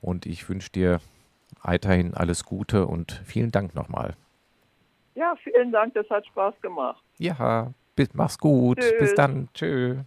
[0.00, 1.00] und ich wünsche dir
[1.62, 4.14] weiterhin alles Gute und vielen Dank nochmal.
[5.14, 7.02] Ja, vielen Dank, das hat Spaß gemacht.
[7.18, 8.80] Ja, bis, mach's gut.
[8.80, 8.98] Tschüss.
[8.98, 9.48] Bis dann.
[9.54, 9.98] Tschüss.